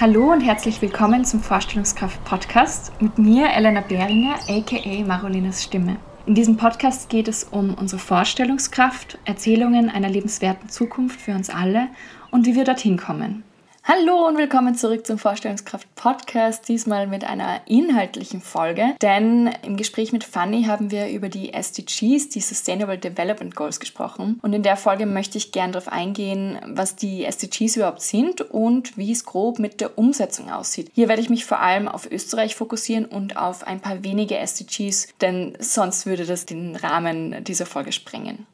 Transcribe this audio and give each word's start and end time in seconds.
Hallo 0.00 0.32
und 0.32 0.40
herzlich 0.40 0.80
willkommen 0.80 1.26
zum 1.26 1.40
Vorstellungskraft 1.40 2.24
Podcast 2.24 2.90
mit 3.02 3.18
mir, 3.18 3.50
Elena 3.50 3.82
Behringer, 3.82 4.36
aka 4.48 5.04
Marolinas 5.06 5.62
Stimme. 5.62 5.98
In 6.24 6.34
diesem 6.34 6.56
Podcast 6.56 7.10
geht 7.10 7.28
es 7.28 7.44
um 7.44 7.74
unsere 7.74 8.00
Vorstellungskraft, 8.00 9.18
Erzählungen 9.26 9.90
einer 9.90 10.08
lebenswerten 10.08 10.70
Zukunft 10.70 11.20
für 11.20 11.32
uns 11.32 11.50
alle 11.50 11.88
und 12.30 12.46
wie 12.46 12.54
wir 12.54 12.64
dorthin 12.64 12.96
kommen. 12.96 13.44
Hallo 13.92 14.28
und 14.28 14.38
willkommen 14.38 14.76
zurück 14.76 15.04
zum 15.04 15.18
Vorstellungskraft 15.18 15.92
Podcast, 15.96 16.68
diesmal 16.68 17.08
mit 17.08 17.24
einer 17.24 17.60
inhaltlichen 17.66 18.40
Folge, 18.40 18.94
denn 19.02 19.50
im 19.64 19.76
Gespräch 19.76 20.12
mit 20.12 20.22
Fanny 20.22 20.62
haben 20.62 20.92
wir 20.92 21.08
über 21.08 21.28
die 21.28 21.52
SDGs, 21.52 22.28
die 22.28 22.40
Sustainable 22.40 22.98
Development 22.98 23.52
Goals 23.56 23.80
gesprochen 23.80 24.38
und 24.42 24.52
in 24.52 24.62
der 24.62 24.76
Folge 24.76 25.06
möchte 25.06 25.38
ich 25.38 25.50
gerne 25.50 25.72
darauf 25.72 25.92
eingehen, 25.92 26.60
was 26.68 26.94
die 26.94 27.24
SDGs 27.24 27.78
überhaupt 27.78 28.02
sind 28.02 28.42
und 28.42 28.96
wie 28.96 29.10
es 29.10 29.24
grob 29.24 29.58
mit 29.58 29.80
der 29.80 29.98
Umsetzung 29.98 30.52
aussieht. 30.52 30.92
Hier 30.94 31.08
werde 31.08 31.22
ich 31.22 31.28
mich 31.28 31.44
vor 31.44 31.58
allem 31.58 31.88
auf 31.88 32.08
Österreich 32.08 32.54
fokussieren 32.54 33.06
und 33.06 33.36
auf 33.36 33.66
ein 33.66 33.80
paar 33.80 34.04
wenige 34.04 34.38
SDGs, 34.38 35.08
denn 35.20 35.54
sonst 35.58 36.06
würde 36.06 36.26
das 36.26 36.46
den 36.46 36.76
Rahmen 36.76 37.42
dieser 37.42 37.66
Folge 37.66 37.90
sprengen. 37.90 38.46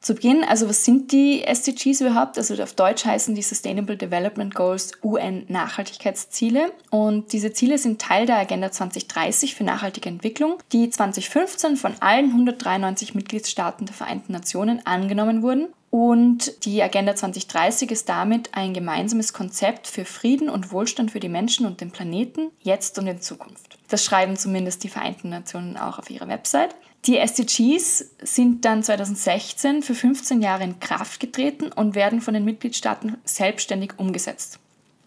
Zu 0.00 0.14
Beginn, 0.14 0.44
also 0.44 0.66
was 0.66 0.82
sind 0.86 1.12
die 1.12 1.44
SDGs 1.44 2.00
überhaupt? 2.00 2.38
Also 2.38 2.60
auf 2.62 2.72
Deutsch 2.72 3.04
heißen 3.04 3.34
die 3.34 3.42
Sustainable 3.42 3.98
Development 3.98 4.54
Goals 4.54 4.92
UN-Nachhaltigkeitsziele. 5.02 6.72
Und 6.88 7.34
diese 7.34 7.52
Ziele 7.52 7.76
sind 7.76 8.00
Teil 8.00 8.24
der 8.24 8.38
Agenda 8.38 8.72
2030 8.72 9.54
für 9.54 9.64
nachhaltige 9.64 10.08
Entwicklung, 10.08 10.56
die 10.72 10.88
2015 10.88 11.76
von 11.76 11.92
allen 12.00 12.30
193 12.30 13.14
Mitgliedstaaten 13.14 13.84
der 13.84 13.94
Vereinten 13.94 14.32
Nationen 14.32 14.84
angenommen 14.86 15.42
wurden. 15.42 15.68
Und 15.90 16.64
die 16.64 16.82
Agenda 16.82 17.14
2030 17.14 17.90
ist 17.90 18.08
damit 18.08 18.54
ein 18.54 18.72
gemeinsames 18.72 19.34
Konzept 19.34 19.86
für 19.86 20.06
Frieden 20.06 20.48
und 20.48 20.72
Wohlstand 20.72 21.10
für 21.10 21.20
die 21.20 21.28
Menschen 21.28 21.66
und 21.66 21.82
den 21.82 21.90
Planeten, 21.90 22.52
jetzt 22.60 22.98
und 22.98 23.06
in 23.06 23.20
Zukunft. 23.20 23.76
Das 23.88 24.04
schreiben 24.04 24.36
zumindest 24.36 24.84
die 24.84 24.88
Vereinten 24.88 25.28
Nationen 25.28 25.76
auch 25.76 25.98
auf 25.98 26.08
ihrer 26.08 26.28
Website. 26.28 26.74
Die 27.06 27.16
SDGs 27.16 28.04
sind 28.22 28.64
dann 28.64 28.82
2016 28.82 29.82
für 29.82 29.94
15 29.94 30.42
Jahre 30.42 30.64
in 30.64 30.80
Kraft 30.80 31.18
getreten 31.18 31.72
und 31.72 31.94
werden 31.94 32.20
von 32.20 32.34
den 32.34 32.44
Mitgliedstaaten 32.44 33.16
selbstständig 33.24 33.98
umgesetzt. 33.98 34.58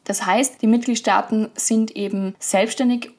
Das 0.05 0.25
heißt, 0.25 0.61
die 0.61 0.67
Mitgliedstaaten 0.67 1.49
sind 1.55 1.95
eben 1.95 2.35
selbstständig 2.39 3.11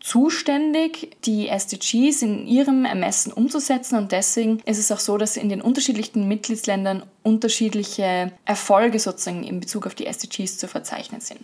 zuständig, 0.00 1.16
die 1.24 1.48
SDGs 1.48 2.22
in 2.22 2.46
ihrem 2.46 2.84
Ermessen 2.84 3.32
umzusetzen 3.32 3.98
und 3.98 4.12
deswegen 4.12 4.60
ist 4.60 4.78
es 4.78 4.90
auch 4.90 5.00
so, 5.00 5.18
dass 5.18 5.36
in 5.36 5.50
den 5.50 5.60
unterschiedlichen 5.60 6.26
Mitgliedsländern 6.26 7.02
unterschiedliche 7.22 8.32
Erfolge 8.46 8.98
sozusagen 8.98 9.44
in 9.44 9.60
Bezug 9.60 9.86
auf 9.86 9.94
die 9.94 10.06
SDGs 10.06 10.56
zu 10.56 10.68
verzeichnen 10.68 11.20
sind. 11.20 11.40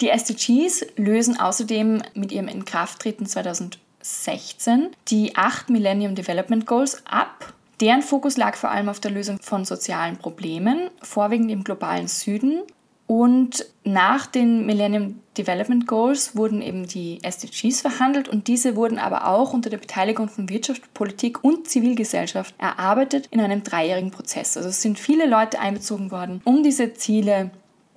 Die 0.00 0.10
SDGs 0.10 0.84
lösen 0.96 1.38
außerdem 1.38 2.02
mit 2.14 2.32
ihrem 2.32 2.48
Inkrafttreten 2.48 3.26
2000 3.26 3.78
2016 4.04 4.90
die 5.08 5.34
acht 5.34 5.70
Millennium 5.70 6.14
Development 6.14 6.66
Goals 6.66 7.02
ab. 7.06 7.54
Deren 7.80 8.02
Fokus 8.02 8.36
lag 8.36 8.54
vor 8.54 8.70
allem 8.70 8.88
auf 8.88 9.00
der 9.00 9.10
Lösung 9.10 9.38
von 9.40 9.64
sozialen 9.64 10.16
Problemen, 10.18 10.90
vorwiegend 11.02 11.50
im 11.50 11.64
globalen 11.64 12.06
Süden. 12.06 12.62
Und 13.06 13.66
nach 13.82 14.26
den 14.26 14.64
Millennium 14.64 15.20
Development 15.36 15.86
Goals 15.86 16.36
wurden 16.36 16.62
eben 16.62 16.86
die 16.86 17.18
SDGs 17.22 17.80
verhandelt 17.80 18.28
und 18.28 18.48
diese 18.48 18.76
wurden 18.76 18.98
aber 18.98 19.26
auch 19.26 19.52
unter 19.52 19.68
der 19.68 19.78
Beteiligung 19.78 20.28
von 20.28 20.48
Wirtschaft, 20.48 20.94
Politik 20.94 21.42
und 21.42 21.68
Zivilgesellschaft 21.68 22.54
erarbeitet 22.58 23.28
in 23.30 23.40
einem 23.40 23.62
dreijährigen 23.62 24.10
Prozess. 24.10 24.56
Also 24.56 24.70
es 24.70 24.80
sind 24.80 24.98
viele 24.98 25.26
Leute 25.26 25.58
einbezogen 25.58 26.10
worden, 26.10 26.40
um 26.44 26.62
diese 26.62 26.94
Ziele 26.94 27.50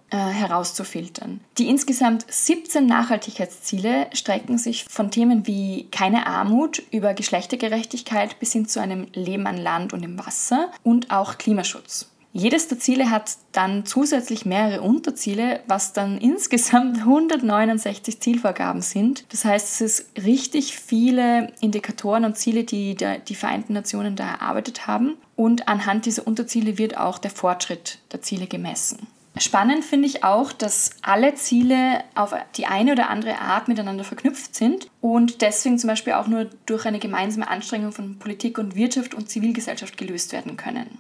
äh, 0.10 0.18
herauszufiltern. 0.18 1.42
Die 1.58 1.68
insgesamt 1.68 2.26
17 2.30 2.86
Nachhaltigkeitsziele 2.86 4.08
strecken 4.14 4.58
sich 4.58 4.86
von 4.86 5.12
Themen 5.12 5.48
wie 5.48 5.88
keine 5.92 6.28
Armut 6.28 6.82
über 6.92 7.14
Geschlechtergerechtigkeit 7.14 8.40
bis 8.40 8.54
hin 8.54 8.68
zu 8.68 8.80
einem 8.80 9.08
Leben 9.14 9.48
an 9.48 9.58
Land 9.58 9.94
und 9.94 10.04
im 10.04 10.18
Wasser 10.18 10.72
und 10.84 11.12
auch 11.12 11.38
Klimaschutz. 11.38 12.10
Jedes 12.34 12.68
der 12.68 12.78
Ziele 12.78 13.10
hat 13.10 13.32
dann 13.52 13.88
zusätzlich 13.88 14.46
mehrere 14.46 14.82
Unterziele, 14.82 15.62
was 15.68 15.94
dann 15.94 16.18
insgesamt 16.20 17.00
169 17.00 18.22
Zielvorgaben 18.22 18.82
sind. 18.82 19.26
Das 19.32 19.44
heißt, 19.44 19.82
es 19.82 19.82
ist 19.82 20.24
richtig 20.24 20.78
viele 20.78 21.52
Indikatoren 21.62 22.26
und 22.26 22.38
Ziele, 22.38 22.64
die 22.64 22.96
die 22.96 23.36
Vereinten 23.36 23.74
Nationen 23.74 24.16
da 24.16 24.28
erarbeitet 24.28 24.86
haben. 24.86 25.16
Und 25.36 25.68
anhand 25.68 26.06
dieser 26.06 26.28
Unterziele 26.28 26.78
wird 26.78 26.96
auch 26.96 27.18
der 27.18 27.32
Fortschritt 27.32 28.00
der 28.12 28.22
Ziele 28.22 28.46
gemessen. 28.46 29.08
Spannend 29.40 29.86
finde 29.86 30.08
ich 30.08 30.24
auch, 30.24 30.52
dass 30.52 30.92
alle 31.02 31.36
Ziele 31.36 32.04
auf 32.16 32.34
die 32.56 32.66
eine 32.66 32.94
oder 32.94 33.10
andere 33.10 33.40
Art 33.40 33.68
miteinander 33.68 34.04
verknüpft 34.04 34.56
sind 34.56 34.90
und 35.02 35.42
deswegen 35.42 35.78
zum 35.78 35.90
Beispiel 35.90 36.14
auch 36.14 36.28
nur 36.28 36.50
durch 36.66 36.86
eine 36.86 37.00
gemeinsame 37.00 37.48
Anstrengung 37.48 37.92
von 37.92 38.20
Politik 38.20 38.58
und 38.58 38.76
Wirtschaft 38.76 39.14
und 39.14 39.30
Zivilgesellschaft 39.30 39.98
gelöst 39.98 40.32
werden 40.34 40.58
können. 40.58 41.00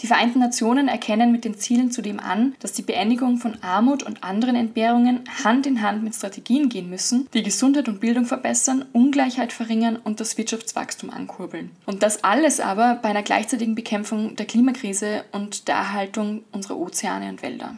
Die 0.00 0.08
Vereinten 0.08 0.40
Nationen 0.40 0.88
erkennen 0.88 1.30
mit 1.30 1.44
den 1.44 1.56
Zielen 1.56 1.90
zudem 1.90 2.18
an, 2.18 2.54
dass 2.58 2.72
die 2.72 2.82
Beendigung 2.82 3.38
von 3.38 3.62
Armut 3.62 4.02
und 4.02 4.24
anderen 4.24 4.56
Entbehrungen 4.56 5.20
Hand 5.44 5.66
in 5.66 5.82
Hand 5.82 6.02
mit 6.02 6.14
Strategien 6.14 6.68
gehen 6.68 6.90
müssen, 6.90 7.28
die 7.32 7.42
Gesundheit 7.42 7.88
und 7.88 8.00
Bildung 8.00 8.26
verbessern, 8.26 8.84
Ungleichheit 8.92 9.52
verringern 9.52 9.96
und 9.96 10.20
das 10.20 10.36
Wirtschaftswachstum 10.36 11.10
ankurbeln. 11.10 11.70
Und 11.86 12.02
das 12.02 12.24
alles 12.24 12.60
aber 12.60 12.96
bei 12.96 13.10
einer 13.10 13.22
gleichzeitigen 13.22 13.74
Bekämpfung 13.74 14.36
der 14.36 14.46
Klimakrise 14.46 15.24
und 15.32 15.68
der 15.68 15.76
Erhaltung 15.76 16.42
unserer 16.50 16.76
Ozeane 16.76 17.28
und 17.28 17.42
Wälder. 17.42 17.76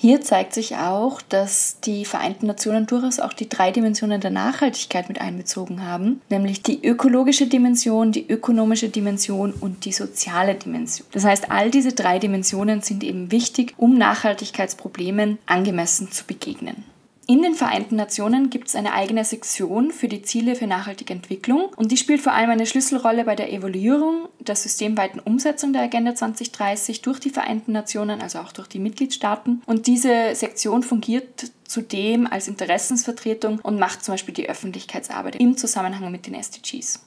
Hier 0.00 0.20
zeigt 0.20 0.54
sich 0.54 0.76
auch, 0.76 1.20
dass 1.20 1.80
die 1.80 2.04
Vereinten 2.04 2.46
Nationen 2.46 2.86
durchaus 2.86 3.18
auch 3.18 3.32
die 3.32 3.48
drei 3.48 3.72
Dimensionen 3.72 4.20
der 4.20 4.30
Nachhaltigkeit 4.30 5.08
mit 5.08 5.20
einbezogen 5.20 5.84
haben, 5.84 6.22
nämlich 6.28 6.62
die 6.62 6.86
ökologische 6.86 7.48
Dimension, 7.48 8.12
die 8.12 8.30
ökonomische 8.30 8.90
Dimension 8.90 9.52
und 9.52 9.84
die 9.84 9.90
soziale 9.90 10.54
Dimension. 10.54 11.08
Das 11.10 11.24
heißt, 11.24 11.50
all 11.50 11.72
diese 11.72 11.94
drei 11.94 12.20
Dimensionen 12.20 12.80
sind 12.80 13.02
eben 13.02 13.32
wichtig, 13.32 13.74
um 13.76 13.98
Nachhaltigkeitsproblemen 13.98 15.38
angemessen 15.46 16.12
zu 16.12 16.24
begegnen. 16.24 16.84
In 17.30 17.42
den 17.42 17.54
Vereinten 17.54 17.96
Nationen 17.96 18.48
gibt 18.48 18.68
es 18.68 18.74
eine 18.74 18.94
eigene 18.94 19.22
Sektion 19.22 19.90
für 19.92 20.08
die 20.08 20.22
Ziele 20.22 20.54
für 20.54 20.66
nachhaltige 20.66 21.12
Entwicklung 21.12 21.68
und 21.76 21.92
die 21.92 21.98
spielt 21.98 22.22
vor 22.22 22.32
allem 22.32 22.48
eine 22.48 22.64
Schlüsselrolle 22.64 23.24
bei 23.24 23.36
der 23.36 23.52
Evaluierung 23.52 24.30
der 24.40 24.56
systemweiten 24.56 25.20
Umsetzung 25.20 25.74
der 25.74 25.82
Agenda 25.82 26.14
2030 26.14 27.02
durch 27.02 27.20
die 27.20 27.28
Vereinten 27.28 27.72
Nationen, 27.72 28.22
also 28.22 28.38
auch 28.38 28.52
durch 28.52 28.66
die 28.66 28.78
Mitgliedstaaten. 28.78 29.60
Und 29.66 29.86
diese 29.86 30.34
Sektion 30.34 30.82
fungiert 30.82 31.52
zudem 31.64 32.26
als 32.26 32.48
Interessensvertretung 32.48 33.58
und 33.58 33.78
macht 33.78 34.02
zum 34.02 34.14
Beispiel 34.14 34.32
die 34.32 34.48
Öffentlichkeitsarbeit 34.48 35.36
im 35.36 35.54
Zusammenhang 35.58 36.10
mit 36.10 36.26
den 36.26 36.32
SDGs. 36.32 37.04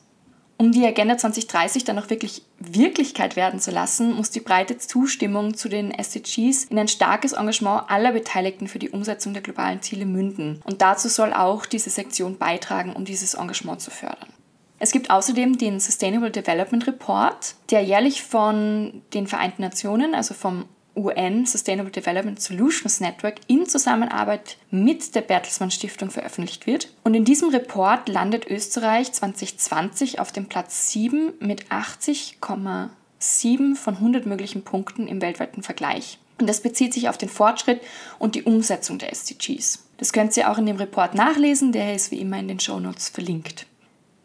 Um 0.62 0.72
die 0.72 0.86
Agenda 0.86 1.18
2030 1.18 1.86
dann 1.86 1.98
auch 1.98 2.12
wirklich 2.12 2.44
Wirklichkeit 2.60 3.36
werden 3.36 3.60
zu 3.60 3.72
lassen, 3.72 4.14
muss 4.14 4.30
die 4.30 4.42
breite 4.42 4.78
Zustimmung 4.78 5.56
zu 5.56 5.70
den 5.70 5.90
SDGs 5.90 6.66
in 6.66 6.78
ein 6.78 6.88
starkes 6.88 7.34
Engagement 7.34 7.90
aller 7.90 8.12
Beteiligten 8.12 8.68
für 8.68 8.78
die 8.78 8.92
Umsetzung 8.92 9.34
der 9.34 9.42
globalen 9.42 9.82
Ziele 9.82 10.06
münden. 10.06 10.62
Und 10.64 10.84
dazu 10.84 11.10
soll 11.10 11.34
auch 11.34 11.66
diese 11.66 11.90
Sektion 11.90 12.38
beitragen, 12.38 12.94
um 12.94 13.06
dieses 13.06 13.34
Engagement 13.34 13.82
zu 13.82 13.90
fördern. 13.90 14.30
Es 14.78 14.92
gibt 14.92 15.10
außerdem 15.10 15.58
den 15.58 15.80
Sustainable 15.80 16.30
Development 16.30 16.86
Report, 16.86 17.56
der 17.72 17.82
jährlich 17.82 18.22
von 18.22 19.02
den 19.16 19.26
Vereinten 19.26 19.64
Nationen, 19.64 20.14
also 20.14 20.36
vom 20.36 20.66
UN 20.96 21.46
Sustainable 21.46 21.92
Development 21.92 22.42
Solutions 22.42 23.00
Network 23.00 23.36
in 23.48 23.68
Zusammenarbeit 23.68 24.58
mit 24.70 25.16
der 25.16 25.22
Bertelsmann 25.22 25.72
Stiftung 25.72 26.12
veröffentlicht 26.12 26.68
wird. 26.68 26.90
Und 27.04 27.14
in 27.14 27.26
diesem 27.26 27.50
Report 27.50 28.10
landet 28.10 28.48
Österreich 28.48 29.12
2020 29.12 30.20
auf 30.20 30.32
dem 30.32 30.48
Platz 30.48 30.92
7 30.92 31.34
mit 31.40 31.66
80,7 31.68 33.76
von 33.76 33.96
100 33.96 34.26
möglichen 34.26 34.64
Punkten 34.64 35.08
im 35.08 35.22
weltweiten 35.22 35.64
Vergleich. 35.64 36.18
Und 36.40 36.48
das 36.48 36.62
bezieht 36.62 36.94
sich 36.94 37.08
auf 37.08 37.18
den 37.18 37.30
Fortschritt 37.30 37.82
und 38.18 38.36
die 38.36 38.44
Umsetzung 38.44 38.98
der 38.98 39.12
SDGs. 39.12 39.86
Das 39.98 40.12
könnt 40.12 40.36
ihr 40.36 40.50
auch 40.50 40.58
in 40.58 40.66
dem 40.66 40.78
Report 40.78 41.14
nachlesen, 41.14 41.72
der 41.72 41.94
ist 41.94 42.10
wie 42.10 42.20
immer 42.20 42.40
in 42.40 42.48
den 42.48 42.60
Show 42.60 42.80
Notes 42.80 43.10
verlinkt. 43.10 43.68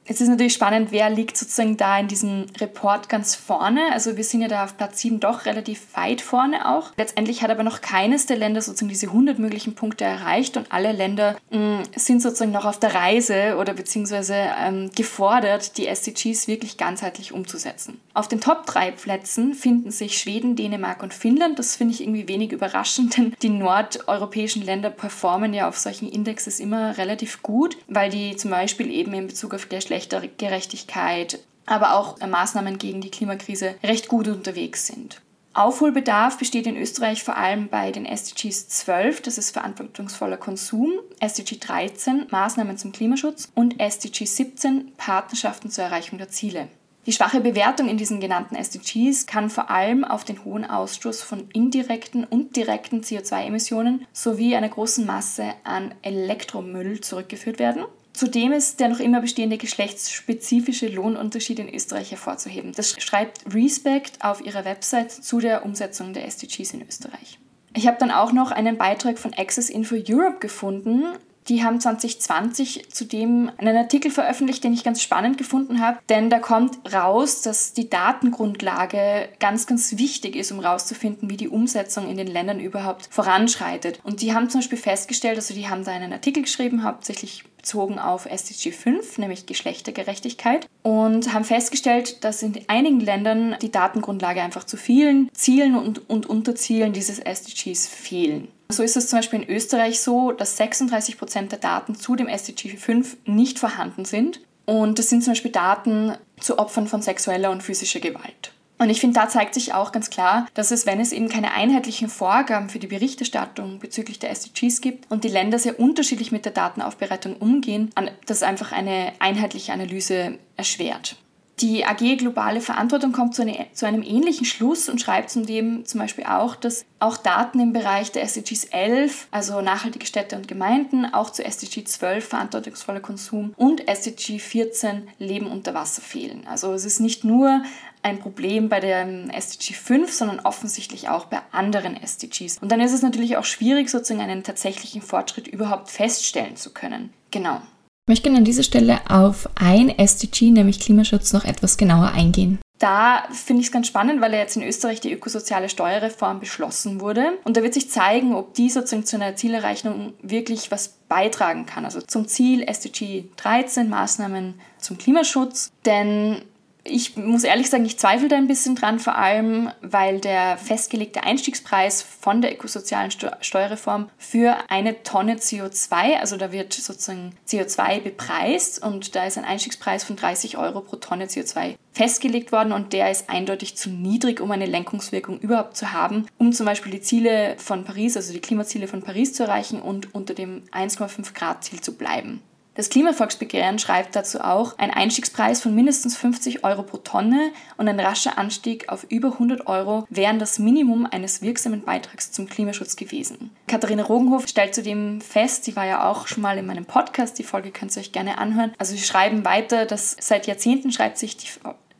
Es 0.08 0.20
ist 0.20 0.28
natürlich 0.28 0.52
spannend, 0.52 0.92
wer 0.92 1.10
liegt 1.10 1.36
sozusagen 1.36 1.76
da 1.76 1.98
in 1.98 2.06
diesem 2.06 2.46
Report 2.60 3.08
ganz 3.08 3.34
vorne. 3.34 3.92
Also 3.92 4.16
wir 4.16 4.22
sind 4.22 4.40
ja 4.40 4.48
da 4.48 4.64
auf 4.64 4.76
Platz 4.76 5.00
7 5.00 5.18
doch 5.18 5.46
relativ 5.46 5.94
weit 5.94 6.20
vorne 6.20 6.68
auch. 6.68 6.92
Letztendlich 6.96 7.42
hat 7.42 7.50
aber 7.50 7.64
noch 7.64 7.80
keines 7.80 8.26
der 8.26 8.36
Länder 8.36 8.62
sozusagen 8.62 8.88
diese 8.88 9.08
100 9.08 9.38
möglichen 9.40 9.74
Punkte 9.74 10.04
erreicht 10.04 10.56
und 10.56 10.70
alle 10.70 10.92
Länder 10.92 11.36
mh, 11.50 11.58
mm, 11.58 11.82
sind 11.96 12.22
sozusagen 12.22 12.52
noch 12.52 12.64
auf 12.64 12.78
der 12.78 12.94
Reise 12.94 13.56
oder 13.58 13.74
beziehungsweise 13.74 14.34
ähm, 14.34 14.90
gefordert, 14.94 15.76
die 15.76 15.88
SDGs 15.88 16.46
wirklich 16.46 16.76
ganzheitlich 16.76 17.32
umzusetzen. 17.32 18.00
Auf 18.14 18.28
den 18.28 18.40
Top 18.40 18.64
3 18.66 18.92
Plätzen 18.92 19.54
finden 19.54 19.90
sich 19.90 20.18
Schweden, 20.18 20.54
Dänemark 20.54 21.02
und 21.02 21.14
Finnland. 21.14 21.58
Das 21.58 21.74
finde 21.74 21.94
ich 21.94 22.00
irgendwie 22.00 22.28
wenig 22.28 22.52
überraschend, 22.52 23.16
denn 23.16 23.34
die 23.42 23.48
nordeuropäischen 23.48 24.62
Länder 24.62 24.90
performen 24.90 25.52
ja 25.52 25.68
auf 25.68 25.78
solchen 25.78 26.08
Indexes 26.08 26.60
immer 26.60 26.96
relativ 26.96 27.42
gut, 27.42 27.76
weil 27.88 28.10
die 28.10 28.36
zum 28.36 28.52
Beispiel 28.52 28.90
eben 28.90 29.12
in 29.12 29.26
Bezug 29.26 29.52
auf 29.52 29.66
der 29.66 29.80
Geschlechtergerechtigkeit, 29.96 31.38
aber 31.64 31.94
auch 31.94 32.18
Maßnahmen 32.20 32.78
gegen 32.78 33.00
die 33.00 33.10
Klimakrise 33.10 33.74
recht 33.82 34.08
gut 34.08 34.28
unterwegs 34.28 34.86
sind. 34.86 35.22
Aufholbedarf 35.54 36.36
besteht 36.36 36.66
in 36.66 36.76
Österreich 36.76 37.24
vor 37.24 37.38
allem 37.38 37.68
bei 37.68 37.90
den 37.90 38.04
SDGs 38.04 38.68
12, 38.68 39.22
das 39.22 39.38
ist 39.38 39.52
verantwortungsvoller 39.52 40.36
Konsum, 40.36 40.92
SDG 41.18 41.56
13, 41.58 42.26
Maßnahmen 42.30 42.76
zum 42.76 42.92
Klimaschutz 42.92 43.48
und 43.54 43.80
SDG 43.80 44.26
17, 44.26 44.92
Partnerschaften 44.98 45.70
zur 45.70 45.84
Erreichung 45.84 46.18
der 46.18 46.28
Ziele. 46.28 46.68
Die 47.06 47.12
schwache 47.12 47.40
Bewertung 47.40 47.88
in 47.88 47.96
diesen 47.96 48.20
genannten 48.20 48.56
SDGs 48.56 49.26
kann 49.26 49.48
vor 49.48 49.70
allem 49.70 50.04
auf 50.04 50.24
den 50.24 50.44
hohen 50.44 50.68
Ausstoß 50.68 51.22
von 51.22 51.48
indirekten 51.54 52.24
und 52.24 52.56
direkten 52.56 53.00
CO2-Emissionen 53.00 54.04
sowie 54.12 54.56
einer 54.56 54.68
großen 54.68 55.06
Masse 55.06 55.54
an 55.64 55.94
Elektromüll 56.02 57.00
zurückgeführt 57.00 57.58
werden. 57.60 57.84
Zudem 58.16 58.52
ist 58.52 58.80
der 58.80 58.88
noch 58.88 58.98
immer 58.98 59.20
bestehende 59.20 59.58
geschlechtsspezifische 59.58 60.88
Lohnunterschied 60.88 61.58
in 61.58 61.68
Österreich 61.68 62.12
hervorzuheben. 62.12 62.72
Das 62.74 62.92
schreibt 62.98 63.54
Respect 63.54 64.24
auf 64.24 64.40
ihrer 64.40 64.64
Website 64.64 65.12
zu 65.12 65.38
der 65.38 65.66
Umsetzung 65.66 66.14
der 66.14 66.24
SDGs 66.26 66.72
in 66.72 66.88
Österreich. 66.88 67.38
Ich 67.74 67.86
habe 67.86 67.98
dann 68.00 68.10
auch 68.10 68.32
noch 68.32 68.52
einen 68.52 68.78
Beitrag 68.78 69.18
von 69.18 69.34
Access 69.34 69.68
Info 69.68 69.96
Europe 69.96 70.38
gefunden, 70.40 71.04
die 71.48 71.64
haben 71.64 71.80
2020 71.80 72.90
zudem 72.90 73.50
einen 73.58 73.76
Artikel 73.76 74.10
veröffentlicht, 74.10 74.64
den 74.64 74.72
ich 74.72 74.84
ganz 74.84 75.02
spannend 75.02 75.38
gefunden 75.38 75.80
habe, 75.80 75.98
denn 76.08 76.30
da 76.30 76.38
kommt 76.38 76.78
raus, 76.92 77.42
dass 77.42 77.72
die 77.72 77.88
Datengrundlage 77.88 79.28
ganz, 79.38 79.66
ganz 79.66 79.98
wichtig 79.98 80.36
ist, 80.36 80.52
um 80.52 80.60
herauszufinden, 80.60 81.30
wie 81.30 81.36
die 81.36 81.48
Umsetzung 81.48 82.08
in 82.08 82.16
den 82.16 82.26
Ländern 82.26 82.60
überhaupt 82.60 83.08
voranschreitet. 83.10 84.00
Und 84.04 84.22
die 84.22 84.34
haben 84.34 84.50
zum 84.50 84.60
Beispiel 84.60 84.78
festgestellt, 84.78 85.36
also 85.36 85.54
die 85.54 85.68
haben 85.68 85.84
da 85.84 85.92
einen 85.92 86.12
Artikel 86.12 86.42
geschrieben, 86.42 86.82
hauptsächlich 86.82 87.44
bezogen 87.56 87.98
auf 87.98 88.26
SDG 88.26 88.70
5, 88.70 89.18
nämlich 89.18 89.46
Geschlechtergerechtigkeit, 89.46 90.68
und 90.82 91.32
haben 91.32 91.44
festgestellt, 91.44 92.22
dass 92.24 92.42
in 92.42 92.56
einigen 92.68 93.00
Ländern 93.00 93.56
die 93.60 93.72
Datengrundlage 93.72 94.40
einfach 94.40 94.64
zu 94.64 94.76
vielen 94.76 95.28
Zielen 95.32 95.74
und, 95.74 96.08
und 96.08 96.26
Unterzielen 96.26 96.92
dieses 96.92 97.18
SDGs 97.18 97.88
fehlen. 97.88 98.48
So 98.68 98.82
ist 98.82 98.96
es 98.96 99.08
zum 99.08 99.20
Beispiel 99.20 99.42
in 99.42 99.48
Österreich 99.48 100.00
so, 100.00 100.32
dass 100.32 100.56
36 100.56 101.18
Prozent 101.18 101.52
der 101.52 101.58
Daten 101.58 101.94
zu 101.94 102.16
dem 102.16 102.28
SDG 102.28 102.76
5 102.76 103.16
nicht 103.24 103.58
vorhanden 103.58 104.04
sind. 104.04 104.40
Und 104.64 104.98
das 104.98 105.08
sind 105.08 105.22
zum 105.22 105.32
Beispiel 105.32 105.52
Daten 105.52 106.14
zu 106.40 106.58
Opfern 106.58 106.88
von 106.88 107.00
sexueller 107.00 107.50
und 107.50 107.62
physischer 107.62 108.00
Gewalt. 108.00 108.52
Und 108.78 108.90
ich 108.90 109.00
finde, 109.00 109.18
da 109.18 109.28
zeigt 109.28 109.54
sich 109.54 109.72
auch 109.72 109.90
ganz 109.92 110.10
klar, 110.10 110.46
dass 110.52 110.70
es, 110.70 110.84
wenn 110.84 111.00
es 111.00 111.12
eben 111.12 111.28
keine 111.28 111.52
einheitlichen 111.52 112.08
Vorgaben 112.08 112.68
für 112.68 112.78
die 112.78 112.88
Berichterstattung 112.88 113.78
bezüglich 113.78 114.18
der 114.18 114.30
SDGs 114.30 114.82
gibt 114.82 115.10
und 115.10 115.24
die 115.24 115.28
Länder 115.28 115.58
sehr 115.58 115.80
unterschiedlich 115.80 116.30
mit 116.30 116.44
der 116.44 116.52
Datenaufbereitung 116.52 117.36
umgehen, 117.36 117.90
das 118.26 118.42
einfach 118.42 118.72
eine 118.72 119.12
einheitliche 119.18 119.72
Analyse 119.72 120.38
erschwert. 120.56 121.16
Die 121.60 121.86
AG 121.86 122.18
Globale 122.18 122.60
Verantwortung 122.60 123.12
kommt 123.12 123.34
zu, 123.34 123.40
eine, 123.40 123.66
zu, 123.72 123.86
einem 123.86 124.02
ähnlichen 124.02 124.44
Schluss 124.44 124.90
und 124.90 125.00
schreibt 125.00 125.30
zudem 125.30 125.86
zum 125.86 126.00
Beispiel 126.00 126.24
auch, 126.24 126.54
dass 126.54 126.84
auch 126.98 127.16
Daten 127.16 127.60
im 127.60 127.72
Bereich 127.72 128.12
der 128.12 128.24
SDGs 128.24 128.64
11, 128.64 129.28
also 129.30 129.62
nachhaltige 129.62 130.04
Städte 130.04 130.36
und 130.36 130.48
Gemeinden, 130.48 131.06
auch 131.06 131.30
zu 131.30 131.42
SDG 131.42 131.84
12, 131.84 132.28
verantwortungsvoller 132.28 133.00
Konsum 133.00 133.54
und 133.56 133.88
SDG 133.88 134.38
14, 134.38 135.08
Leben 135.18 135.46
unter 135.46 135.72
Wasser 135.72 136.02
fehlen. 136.02 136.46
Also 136.46 136.74
es 136.74 136.84
ist 136.84 137.00
nicht 137.00 137.24
nur 137.24 137.62
ein 138.02 138.18
Problem 138.18 138.68
bei 138.68 138.80
dem 138.80 139.30
SDG 139.30 139.72
5, 139.72 140.12
sondern 140.12 140.40
offensichtlich 140.40 141.08
auch 141.08 141.24
bei 141.24 141.40
anderen 141.52 141.96
SDGs. 141.96 142.58
Und 142.58 142.70
dann 142.70 142.80
ist 142.80 142.92
es 142.92 143.00
natürlich 143.00 143.38
auch 143.38 143.44
schwierig, 143.44 143.88
sozusagen 143.88 144.20
einen 144.20 144.42
tatsächlichen 144.42 145.00
Fortschritt 145.00 145.48
überhaupt 145.48 145.90
feststellen 145.90 146.56
zu 146.56 146.74
können. 146.74 147.14
Genau. 147.30 147.62
Möchte 148.08 148.30
an 148.30 148.44
dieser 148.44 148.62
Stelle 148.62 149.00
auf 149.08 149.48
ein 149.56 149.88
SDG, 149.88 150.50
nämlich 150.52 150.78
Klimaschutz, 150.78 151.32
noch 151.32 151.44
etwas 151.44 151.76
genauer 151.76 152.12
eingehen. 152.12 152.60
Da 152.78 153.24
finde 153.32 153.62
ich 153.62 153.66
es 153.66 153.72
ganz 153.72 153.88
spannend, 153.88 154.20
weil 154.20 154.32
ja 154.32 154.38
jetzt 154.38 154.56
in 154.56 154.62
Österreich 154.62 155.00
die 155.00 155.12
ökosoziale 155.12 155.68
Steuerreform 155.68 156.38
beschlossen 156.38 157.00
wurde. 157.00 157.32
Und 157.42 157.56
da 157.56 157.64
wird 157.64 157.74
sich 157.74 157.90
zeigen, 157.90 158.36
ob 158.36 158.54
die 158.54 158.70
sozusagen 158.70 159.04
zu 159.04 159.16
einer 159.16 159.34
Zielerreichung 159.34 160.12
wirklich 160.22 160.70
was 160.70 160.94
beitragen 161.08 161.66
kann. 161.66 161.84
Also 161.84 162.00
zum 162.00 162.28
Ziel 162.28 162.62
SDG 162.62 163.24
13, 163.38 163.88
Maßnahmen 163.88 164.54
zum 164.78 164.98
Klimaschutz. 164.98 165.72
Denn 165.84 166.42
ich 166.88 167.16
muss 167.16 167.44
ehrlich 167.44 167.70
sagen, 167.70 167.84
ich 167.84 167.98
zweifle 167.98 168.28
da 168.28 168.36
ein 168.36 168.46
bisschen 168.46 168.74
dran, 168.74 168.98
vor 168.98 169.16
allem 169.16 169.70
weil 169.82 170.20
der 170.20 170.56
festgelegte 170.58 171.22
Einstiegspreis 171.22 172.02
von 172.02 172.42
der 172.42 172.52
ökosozialen 172.52 173.10
Steuerreform 173.10 174.08
für 174.18 174.56
eine 174.68 175.02
Tonne 175.02 175.36
CO2, 175.36 176.18
also 176.18 176.36
da 176.36 176.52
wird 176.52 176.72
sozusagen 176.72 177.34
CO2 177.48 178.00
bepreist 178.00 178.82
und 178.82 179.14
da 179.14 179.26
ist 179.26 179.38
ein 179.38 179.44
Einstiegspreis 179.44 180.04
von 180.04 180.16
30 180.16 180.58
Euro 180.58 180.80
pro 180.80 180.96
Tonne 180.96 181.26
CO2 181.26 181.76
festgelegt 181.92 182.52
worden 182.52 182.72
und 182.72 182.92
der 182.92 183.10
ist 183.10 183.30
eindeutig 183.30 183.76
zu 183.76 183.88
niedrig, 183.88 184.40
um 184.40 184.50
eine 184.50 184.66
Lenkungswirkung 184.66 185.38
überhaupt 185.40 185.76
zu 185.76 185.92
haben, 185.92 186.26
um 186.36 186.52
zum 186.52 186.66
Beispiel 186.66 186.92
die 186.92 187.00
Ziele 187.00 187.56
von 187.58 187.84
Paris, 187.84 188.16
also 188.16 188.34
die 188.34 188.40
Klimaziele 188.40 188.86
von 188.86 189.02
Paris 189.02 189.32
zu 189.32 189.44
erreichen 189.44 189.80
und 189.80 190.14
unter 190.14 190.34
dem 190.34 190.64
1,5 190.72 191.32
Grad 191.32 191.64
Ziel 191.64 191.80
zu 191.80 191.96
bleiben. 191.96 192.42
Das 192.76 192.90
Klimavolksbegehren 192.90 193.78
schreibt 193.78 194.14
dazu 194.14 194.40
auch, 194.40 194.76
ein 194.78 194.90
Einstiegspreis 194.90 195.62
von 195.62 195.74
mindestens 195.74 196.16
50 196.16 196.62
Euro 196.62 196.82
pro 196.82 196.98
Tonne 196.98 197.52
und 197.78 197.88
ein 197.88 197.98
rascher 197.98 198.36
Anstieg 198.36 198.90
auf 198.90 199.06
über 199.08 199.32
100 199.32 199.66
Euro 199.66 200.06
wären 200.10 200.38
das 200.38 200.58
Minimum 200.58 201.06
eines 201.06 201.40
wirksamen 201.40 201.82
Beitrags 201.82 202.32
zum 202.32 202.48
Klimaschutz 202.48 202.96
gewesen. 202.96 203.50
Katharina 203.66 204.02
Rogenhof 204.02 204.46
stellt 204.46 204.74
zudem 204.74 205.22
fest, 205.22 205.64
sie 205.64 205.74
war 205.74 205.86
ja 205.86 206.10
auch 206.10 206.26
schon 206.26 206.42
mal 206.42 206.58
in 206.58 206.66
meinem 206.66 206.84
Podcast, 206.84 207.38
die 207.38 207.44
Folge 207.44 207.70
könnt 207.70 207.96
ihr 207.96 208.00
euch 208.00 208.12
gerne 208.12 208.36
anhören. 208.36 208.74
Also 208.76 208.94
sie 208.94 209.02
schreiben 209.02 209.46
weiter, 209.46 209.86
dass 209.86 210.14
seit 210.20 210.46
Jahrzehnten 210.46 210.92
schreibt 210.92 211.16
sich 211.16 211.38
die 211.38 211.48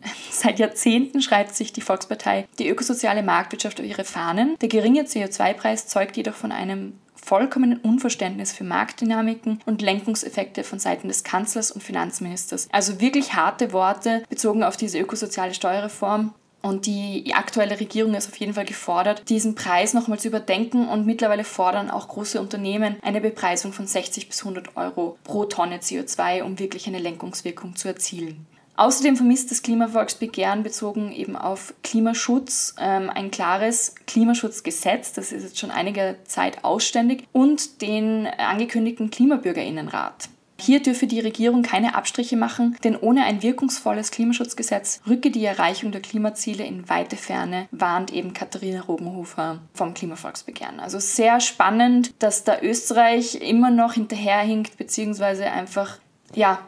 Seit 0.31 0.59
Jahrzehnten 0.59 1.23
schreibt 1.23 1.57
sich 1.57 1.73
die 1.73 1.81
Volkspartei 1.81 2.47
die 2.59 2.69
ökosoziale 2.69 3.23
Marktwirtschaft 3.23 3.81
auf 3.81 3.87
ihre 3.87 4.05
Fahnen. 4.05 4.57
Der 4.61 4.69
geringe 4.69 5.03
CO2-Preis 5.03 5.87
zeugt 5.89 6.17
jedoch 6.17 6.35
von 6.35 6.53
einem 6.53 6.99
vollkommenen 7.27 7.81
Unverständnis 7.81 8.53
für 8.53 8.63
Marktdynamiken 8.63 9.61
und 9.67 9.83
Lenkungseffekte 9.83 10.63
von 10.63 10.79
Seiten 10.79 11.09
des 11.09 11.25
Kanzlers 11.25 11.73
und 11.73 11.83
Finanzministers. 11.83 12.69
Also 12.71 13.01
wirklich 13.01 13.35
harte 13.35 13.73
Worte 13.73 14.23
bezogen 14.29 14.63
auf 14.63 14.77
diese 14.77 15.01
ökosoziale 15.01 15.53
Steuerreform. 15.53 16.33
Und 16.63 16.87
die 16.87 17.33
aktuelle 17.35 17.79
Regierung 17.79 18.15
ist 18.15 18.29
auf 18.29 18.37
jeden 18.37 18.55
Fall 18.55 18.65
gefordert, 18.65 19.29
diesen 19.29 19.55
Preis 19.55 19.93
nochmal 19.93 20.19
zu 20.19 20.29
überdenken 20.29 20.89
und 20.89 21.07
mittlerweile 21.07 21.45
fordern 21.45 21.91
auch 21.91 22.09
große 22.09 22.41
Unternehmen 22.41 22.97
eine 23.03 23.21
Bepreisung 23.21 23.73
von 23.73 23.87
60 23.87 24.29
bis 24.29 24.41
100 24.41 24.77
Euro 24.77 25.19
pro 25.23 25.45
Tonne 25.45 25.79
CO2, 25.79 26.43
um 26.43 26.59
wirklich 26.59 26.87
eine 26.87 26.99
Lenkungswirkung 26.99 27.77
zu 27.77 27.89
erzielen. 27.89 28.47
Außerdem 28.77 29.17
vermisst 29.17 29.51
das 29.51 29.63
Klimavolksbegehren 29.63 30.63
bezogen 30.63 31.13
eben 31.13 31.37
auf 31.37 31.75
Klimaschutz 31.83 32.75
ähm, 32.79 33.11
ein 33.11 33.31
klares 33.31 33.95
Klimaschutzgesetz, 34.07 35.13
das 35.13 35.33
ist 35.33 35.43
jetzt 35.43 35.59
schon 35.59 35.71
einige 35.71 36.17
Zeit 36.25 36.65
ausständig, 36.65 37.25
und 37.33 37.81
den 37.81 38.27
angekündigten 38.27 39.11
Klimabürgerinnenrat. 39.11 40.29
Hier 40.59 40.83
dürfe 40.83 41.07
die 41.07 41.21
Regierung 41.21 41.63
keine 41.63 41.95
Abstriche 41.95 42.37
machen, 42.37 42.77
denn 42.83 42.97
ohne 42.97 43.25
ein 43.25 43.43
wirkungsvolles 43.43 44.11
Klimaschutzgesetz 44.11 45.01
rücke 45.07 45.31
die 45.31 45.45
Erreichung 45.45 45.93
der 45.93 46.01
Klimaziele 46.01 46.65
in 46.65 46.89
weite 46.89 47.17
Ferne, 47.17 47.69
warnt 47.73 48.13
eben 48.13 48.33
Katharina 48.33 48.81
Rogenhofer 48.81 49.61
vom 49.75 49.93
Klimavolksbegehren. 49.93 50.81
Also 50.81 50.99
sehr 50.99 51.41
spannend, 51.41 52.15
dass 52.21 52.45
da 52.45 52.61
Österreich 52.63 53.37
immer 53.43 53.71
noch 53.71 53.95
hinterherhinkt, 53.95 54.79
beziehungsweise 54.79 55.51
einfach 55.51 55.99
ja, 56.35 56.59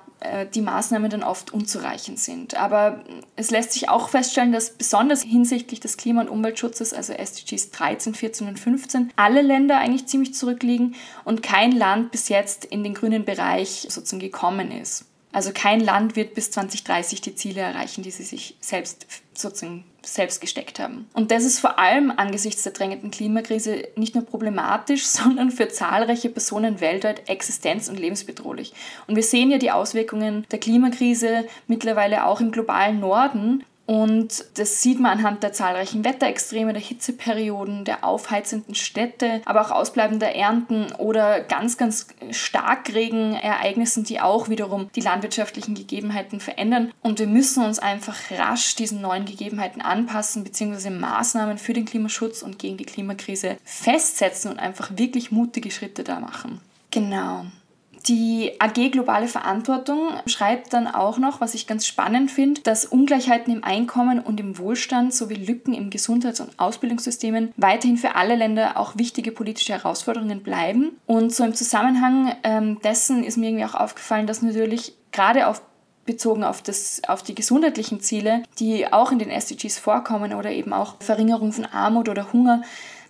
die 0.55 0.63
Maßnahmen 0.63 1.11
dann 1.11 1.23
oft 1.23 1.53
unzureichend 1.53 2.19
sind. 2.19 2.57
Aber 2.57 3.05
es 3.37 3.51
lässt 3.51 3.73
sich 3.73 3.89
auch 3.89 4.09
feststellen, 4.09 4.53
dass 4.53 4.71
besonders 4.71 5.23
hinsichtlich 5.23 5.79
des 5.79 5.97
Klima- 5.97 6.23
und 6.23 6.29
Umweltschutzes, 6.29 6.93
also 6.93 7.13
SDGs 7.13 7.71
13, 7.71 8.15
14 8.15 8.49
und 8.49 8.59
15, 8.59 9.13
alle 9.15 9.43
Länder 9.43 9.79
eigentlich 9.79 10.07
ziemlich 10.07 10.35
zurückliegen 10.35 10.97
und 11.25 11.43
kein 11.43 11.71
Land 11.71 12.11
bis 12.11 12.29
jetzt 12.29 12.65
in 12.65 12.83
den 12.83 12.95
grünen 12.95 13.25
Bereich 13.25 13.87
sozusagen 13.89 14.21
gekommen 14.21 14.73
ist. 14.73 15.05
Also 15.31 15.53
kein 15.53 15.81
Land 15.81 16.17
wird 16.17 16.35
bis 16.35 16.51
2030 16.51 17.21
die 17.21 17.35
Ziele 17.35 17.61
erreichen, 17.61 18.03
die 18.03 18.11
sie 18.11 18.25
sich 18.25 18.57
selbst 18.61 19.07
sozusagen 19.35 19.85
selbst 20.15 20.41
gesteckt 20.41 20.79
haben. 20.79 21.09
Und 21.12 21.31
das 21.31 21.45
ist 21.45 21.61
vor 21.61 21.79
allem 21.79 22.12
angesichts 22.17 22.62
der 22.62 22.73
drängenden 22.73 23.11
Klimakrise 23.11 23.85
nicht 23.97 24.15
nur 24.15 24.25
problematisch, 24.25 25.07
sondern 25.07 25.50
für 25.50 25.69
zahlreiche 25.69 26.31
Personen 26.31 26.81
weltweit 26.81 27.29
existenz- 27.29 27.88
und 27.88 27.99
lebensbedrohlich. 27.99 28.73
Und 29.07 29.17
wir 29.17 29.23
sehen 29.23 29.50
ja 29.50 29.59
die 29.59 29.71
Auswirkungen 29.71 30.47
der 30.50 30.61
Klimakrise 30.61 31.45
mittlerweile 31.67 32.25
auch 32.25 32.41
im 32.41 32.50
globalen 32.50 33.00
Norden, 33.00 33.65
und 33.88 34.45
das 34.59 34.83
sieht 34.83 35.00
man 35.00 35.12
anhand 35.12 35.42
der 35.42 35.54
zahlreichen 35.54 36.04
Wetterextreme, 36.04 36.75
der 36.75 36.83
Hitzeperioden, 36.83 37.87
der 37.87 38.04
aufheizenden 38.04 38.75
Städte, 38.75 39.40
aber 39.47 39.62
auch 39.62 39.71
ausbleibender 39.71 40.35
Ernten 40.35 40.92
oder 40.99 41.40
ganz, 41.40 41.78
ganz 41.78 42.07
Starkregenereignissen, 42.30 44.04
die 44.04 44.21
auch 44.21 44.50
wiederum 44.50 44.90
die 44.95 45.00
landwirtschaftlichen 45.00 45.75
Gegebenheiten 45.75 46.38
verändern. 46.38 46.92
Und 47.00 47.18
wir 47.18 47.26
müssen 47.26 47.64
uns 47.64 47.78
einfach 47.78 48.14
rasch 48.30 48.76
diesen 48.76 49.00
neuen 49.00 49.25
Gegebenheiten 49.25 49.80
anpassen, 49.80 50.45
beziehungsweise 50.45 50.90
Maßnahmen 50.90 51.57
für 51.57 51.73
den 51.73 51.87
Klimaschutz 51.87 52.42
und 52.42 52.59
gegen 52.59 52.76
die 52.76 52.85
Klimakrise 52.85 53.57
festsetzen 53.64 54.50
und 54.50 54.59
einfach 54.59 54.90
wirklich 54.99 55.33
mutige 55.33 55.71
Schritte 55.71 56.04
da 56.04 56.21
machen. 56.21 56.61
Genau. 56.90 57.47
Die 58.07 58.52
AG 58.59 58.90
Globale 58.90 59.28
Verantwortung 59.28 60.11
schreibt 60.26 60.73
dann 60.73 60.87
auch 60.87 61.19
noch, 61.19 61.40
was 61.40 61.55
ich 61.55 61.67
ganz 61.67 61.87
spannend 61.87 62.31
finde, 62.31 62.61
dass 62.62 62.85
Ungleichheiten 62.85 63.52
im 63.52 63.64
Einkommen 63.64 64.21
und 64.21 64.40
im 64.40 64.59
Wohlstand 64.59 65.12
sowie 65.12 65.35
Lücken 65.35 65.75
im 65.75 65.90
Gesundheits- 65.90 66.40
und 66.40 66.59
Ausbildungssystemen 66.59 67.52
weiterhin 67.57 67.97
für 67.97 68.14
alle 68.14 68.37
Länder 68.37 68.76
auch 68.76 68.97
wichtige 68.97 69.33
politische 69.33 69.73
Herausforderungen 69.73 70.43
bleiben. 70.43 70.99
Und 71.07 71.35
so 71.35 71.45
im 71.45 71.55
Zusammenhang 71.55 72.35
ähm, 72.45 72.78
dessen 72.83 73.25
ist 73.25 73.37
mir 73.37 73.49
irgendwie 73.49 73.64
auch 73.64 73.75
aufgefallen, 73.75 74.26
dass 74.26 74.43
natürlich 74.43 74.95
gerade 75.12 75.47
auf 75.47 75.62
bezogen 76.09 76.43
auf, 76.43 76.62
das, 76.62 77.02
auf 77.07 77.23
die 77.23 77.35
gesundheitlichen 77.35 78.00
Ziele, 78.00 78.43
die 78.59 78.90
auch 78.90 79.12
in 79.12 79.19
den 79.19 79.28
SDGs 79.28 79.78
vorkommen 79.78 80.33
oder 80.33 80.50
eben 80.50 80.73
auch 80.73 80.97
Verringerung 81.00 81.52
von 81.52 81.67
Armut 81.67 82.09
oder 82.09 82.33
Hunger, 82.33 82.62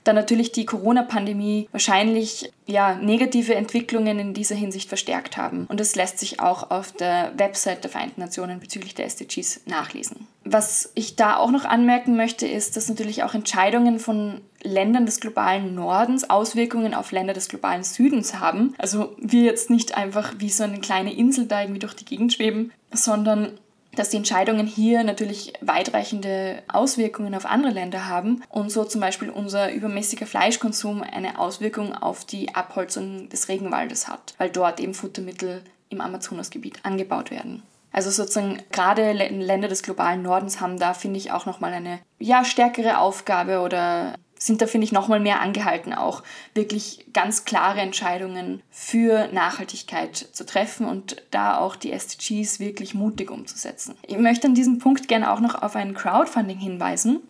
dann 0.08 0.16
natürlich 0.16 0.52
die 0.52 0.64
Corona-Pandemie 0.64 1.68
wahrscheinlich 1.70 2.50
ja, 2.66 2.94
negative 2.94 3.54
Entwicklungen 3.54 4.18
in 4.18 4.34
dieser 4.34 4.54
Hinsicht 4.54 4.88
verstärkt 4.88 5.36
haben. 5.36 5.66
Und 5.66 5.80
das 5.80 5.94
lässt 5.96 6.18
sich 6.18 6.40
auch 6.40 6.70
auf 6.70 6.92
der 6.92 7.32
Website 7.36 7.84
der 7.84 7.90
Vereinten 7.90 8.22
Nationen 8.22 8.58
bezüglich 8.58 8.94
der 8.94 9.04
SDGs 9.04 9.60
nachlesen. 9.66 10.26
Was 10.44 10.90
ich 10.94 11.16
da 11.16 11.36
auch 11.36 11.50
noch 11.50 11.66
anmerken 11.66 12.16
möchte, 12.16 12.46
ist, 12.46 12.76
dass 12.76 12.88
natürlich 12.88 13.22
auch 13.22 13.34
Entscheidungen 13.34 13.98
von 13.98 14.40
Ländern 14.62 15.04
des 15.04 15.20
globalen 15.20 15.74
Nordens 15.74 16.28
Auswirkungen 16.28 16.94
auf 16.94 17.12
Länder 17.12 17.34
des 17.34 17.48
globalen 17.48 17.84
Südens 17.84 18.38
haben. 18.40 18.74
Also 18.78 19.14
wir 19.18 19.42
jetzt 19.42 19.68
nicht 19.68 19.94
einfach 19.96 20.34
wie 20.38 20.48
so 20.48 20.64
eine 20.64 20.80
kleine 20.80 21.14
Insel 21.14 21.46
da 21.46 21.60
irgendwie 21.60 21.80
durch 21.80 21.94
die 21.94 22.06
Gegend 22.06 22.32
schweben, 22.32 22.72
sondern 22.92 23.58
dass 23.98 24.10
die 24.10 24.16
Entscheidungen 24.18 24.66
hier 24.66 25.02
natürlich 25.04 25.54
weitreichende 25.60 26.62
Auswirkungen 26.68 27.34
auf 27.34 27.46
andere 27.46 27.72
Länder 27.72 28.06
haben 28.06 28.42
und 28.48 28.70
so 28.70 28.84
zum 28.84 29.00
Beispiel 29.00 29.30
unser 29.30 29.72
übermäßiger 29.72 30.26
Fleischkonsum 30.26 31.02
eine 31.02 31.38
Auswirkung 31.38 31.94
auf 31.94 32.24
die 32.24 32.54
Abholzung 32.54 33.28
des 33.28 33.48
Regenwaldes 33.48 34.08
hat, 34.08 34.34
weil 34.38 34.50
dort 34.50 34.80
eben 34.80 34.94
Futtermittel 34.94 35.62
im 35.88 36.00
Amazonasgebiet 36.00 36.84
angebaut 36.84 37.30
werden. 37.30 37.62
Also 37.90 38.10
sozusagen 38.10 38.62
gerade 38.70 39.12
Länder 39.12 39.66
des 39.66 39.82
globalen 39.82 40.22
Nordens 40.22 40.60
haben 40.60 40.78
da, 40.78 40.94
finde 40.94 41.18
ich, 41.18 41.32
auch 41.32 41.46
nochmal 41.46 41.72
eine 41.72 42.00
ja, 42.18 42.44
stärkere 42.44 42.98
Aufgabe 42.98 43.60
oder 43.60 44.14
sind 44.38 44.62
da, 44.62 44.66
finde 44.66 44.84
ich, 44.84 44.92
nochmal 44.92 45.20
mehr 45.20 45.40
angehalten, 45.40 45.92
auch 45.92 46.22
wirklich 46.54 47.06
ganz 47.12 47.44
klare 47.44 47.80
Entscheidungen 47.80 48.62
für 48.70 49.28
Nachhaltigkeit 49.32 50.16
zu 50.16 50.46
treffen 50.46 50.86
und 50.86 51.22
da 51.30 51.58
auch 51.58 51.76
die 51.76 51.92
SDGs 51.92 52.60
wirklich 52.60 52.94
mutig 52.94 53.30
umzusetzen. 53.30 53.96
Ich 54.06 54.18
möchte 54.18 54.46
an 54.46 54.54
diesem 54.54 54.78
Punkt 54.78 55.08
gerne 55.08 55.32
auch 55.32 55.40
noch 55.40 55.60
auf 55.60 55.76
ein 55.76 55.94
Crowdfunding 55.94 56.58
hinweisen. 56.58 57.20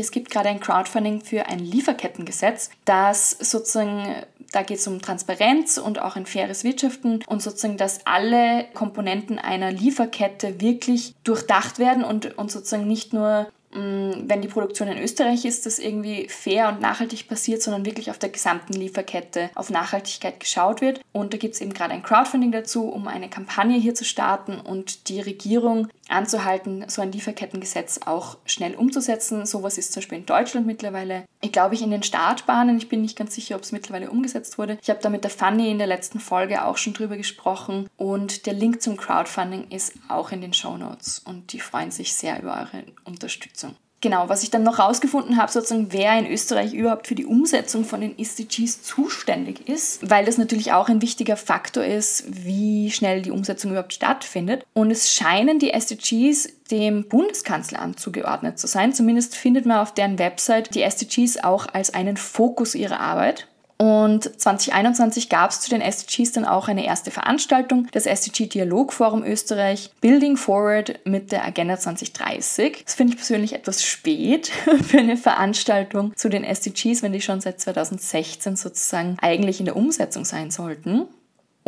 Es 0.00 0.10
gibt 0.10 0.30
gerade 0.30 0.48
ein 0.48 0.60
Crowdfunding 0.60 1.22
für 1.22 1.46
ein 1.46 1.58
Lieferkettengesetz, 1.58 2.70
das 2.84 3.30
sozusagen, 3.30 4.24
da 4.52 4.62
geht 4.62 4.78
es 4.78 4.86
um 4.86 5.02
Transparenz 5.02 5.78
und 5.78 6.00
auch 6.00 6.16
ein 6.16 6.26
faires 6.26 6.64
Wirtschaften 6.64 7.20
und 7.26 7.42
sozusagen, 7.42 7.76
dass 7.76 8.06
alle 8.06 8.66
Komponenten 8.74 9.38
einer 9.38 9.72
Lieferkette 9.72 10.60
wirklich 10.60 11.14
durchdacht 11.24 11.78
werden 11.78 12.04
und, 12.04 12.38
und 12.38 12.50
sozusagen 12.50 12.86
nicht 12.86 13.12
nur 13.12 13.48
wenn 13.70 14.40
die 14.40 14.48
Produktion 14.48 14.88
in 14.88 14.98
Österreich 15.02 15.44
ist, 15.44 15.66
das 15.66 15.78
irgendwie 15.78 16.28
fair 16.28 16.68
und 16.68 16.80
nachhaltig 16.80 17.28
passiert, 17.28 17.62
sondern 17.62 17.84
wirklich 17.84 18.10
auf 18.10 18.18
der 18.18 18.30
gesamten 18.30 18.72
Lieferkette 18.72 19.50
auf 19.54 19.70
Nachhaltigkeit 19.70 20.40
geschaut 20.40 20.80
wird. 20.80 21.00
Und 21.12 21.34
da 21.34 21.38
gibt 21.38 21.54
es 21.54 21.60
eben 21.60 21.74
gerade 21.74 21.92
ein 21.92 22.02
Crowdfunding 22.02 22.52
dazu, 22.52 22.88
um 22.88 23.08
eine 23.08 23.28
Kampagne 23.28 23.78
hier 23.78 23.94
zu 23.94 24.04
starten 24.04 24.58
und 24.58 25.08
die 25.08 25.20
Regierung 25.20 25.88
anzuhalten, 26.08 26.84
so 26.88 27.02
ein 27.02 27.12
Lieferkettengesetz 27.12 28.00
auch 28.06 28.38
schnell 28.44 28.74
umzusetzen. 28.74 29.46
Sowas 29.46 29.78
ist 29.78 29.92
zum 29.92 30.00
Beispiel 30.00 30.18
in 30.18 30.26
Deutschland 30.26 30.66
mittlerweile, 30.66 31.24
ich 31.40 31.52
glaube 31.52 31.74
ich, 31.74 31.82
in 31.82 31.90
den 31.90 32.02
Startbahnen. 32.02 32.78
Ich 32.78 32.88
bin 32.88 33.02
nicht 33.02 33.16
ganz 33.16 33.34
sicher, 33.34 33.56
ob 33.56 33.62
es 33.62 33.72
mittlerweile 33.72 34.10
umgesetzt 34.10 34.58
wurde. 34.58 34.78
Ich 34.82 34.90
habe 34.90 35.00
da 35.02 35.10
mit 35.10 35.24
der 35.24 35.30
Fanny 35.30 35.70
in 35.70 35.78
der 35.78 35.86
letzten 35.86 36.20
Folge 36.20 36.64
auch 36.64 36.76
schon 36.76 36.94
drüber 36.94 37.16
gesprochen 37.16 37.88
und 37.96 38.46
der 38.46 38.54
Link 38.54 38.82
zum 38.82 38.96
Crowdfunding 38.96 39.68
ist 39.70 39.94
auch 40.08 40.32
in 40.32 40.40
den 40.40 40.52
Show 40.54 40.76
Notes 40.76 41.18
und 41.20 41.52
die 41.52 41.60
freuen 41.60 41.90
sich 41.90 42.14
sehr 42.14 42.40
über 42.40 42.52
eure 42.52 42.84
Unterstützung. 43.04 43.76
Genau, 44.00 44.28
was 44.28 44.44
ich 44.44 44.50
dann 44.50 44.62
noch 44.62 44.78
rausgefunden 44.78 45.36
habe, 45.36 45.50
sozusagen, 45.50 45.92
wer 45.92 46.16
in 46.18 46.26
Österreich 46.26 46.72
überhaupt 46.72 47.08
für 47.08 47.16
die 47.16 47.26
Umsetzung 47.26 47.84
von 47.84 48.00
den 48.00 48.16
SDGs 48.16 48.82
zuständig 48.82 49.68
ist, 49.68 50.08
weil 50.08 50.24
das 50.24 50.38
natürlich 50.38 50.72
auch 50.72 50.88
ein 50.88 51.02
wichtiger 51.02 51.36
Faktor 51.36 51.84
ist, 51.84 52.24
wie 52.28 52.92
schnell 52.92 53.22
die 53.22 53.32
Umsetzung 53.32 53.72
überhaupt 53.72 53.92
stattfindet. 53.92 54.64
Und 54.72 54.92
es 54.92 55.12
scheinen 55.12 55.58
die 55.58 55.72
SDGs 55.72 56.48
dem 56.70 57.08
Bundeskanzleramt 57.08 57.98
zugeordnet 57.98 58.58
zu 58.58 58.68
sein. 58.68 58.92
Zumindest 58.92 59.34
findet 59.34 59.66
man 59.66 59.78
auf 59.78 59.92
deren 59.92 60.18
Website 60.20 60.74
die 60.76 60.82
SDGs 60.82 61.38
auch 61.42 61.66
als 61.72 61.92
einen 61.92 62.16
Fokus 62.16 62.76
ihrer 62.76 63.00
Arbeit. 63.00 63.48
Und 63.78 64.40
2021 64.40 65.28
gab 65.28 65.50
es 65.50 65.60
zu 65.60 65.70
den 65.70 65.80
SDGs 65.80 66.32
dann 66.32 66.44
auch 66.44 66.66
eine 66.66 66.84
erste 66.84 67.12
Veranstaltung, 67.12 67.86
das 67.92 68.06
SDG 68.06 68.46
Dialogforum 68.46 69.22
Österreich, 69.22 69.90
Building 70.00 70.36
Forward 70.36 70.98
mit 71.04 71.30
der 71.30 71.44
Agenda 71.44 71.78
2030. 71.78 72.82
Das 72.84 72.94
finde 72.94 73.12
ich 73.12 73.18
persönlich 73.18 73.52
etwas 73.52 73.84
spät 73.84 74.48
für 74.82 74.98
eine 74.98 75.16
Veranstaltung 75.16 76.12
zu 76.16 76.28
den 76.28 76.42
SDGs, 76.42 77.02
wenn 77.02 77.12
die 77.12 77.20
schon 77.20 77.40
seit 77.40 77.60
2016 77.60 78.56
sozusagen 78.56 79.16
eigentlich 79.22 79.60
in 79.60 79.66
der 79.66 79.76
Umsetzung 79.76 80.24
sein 80.24 80.50
sollten. 80.50 81.06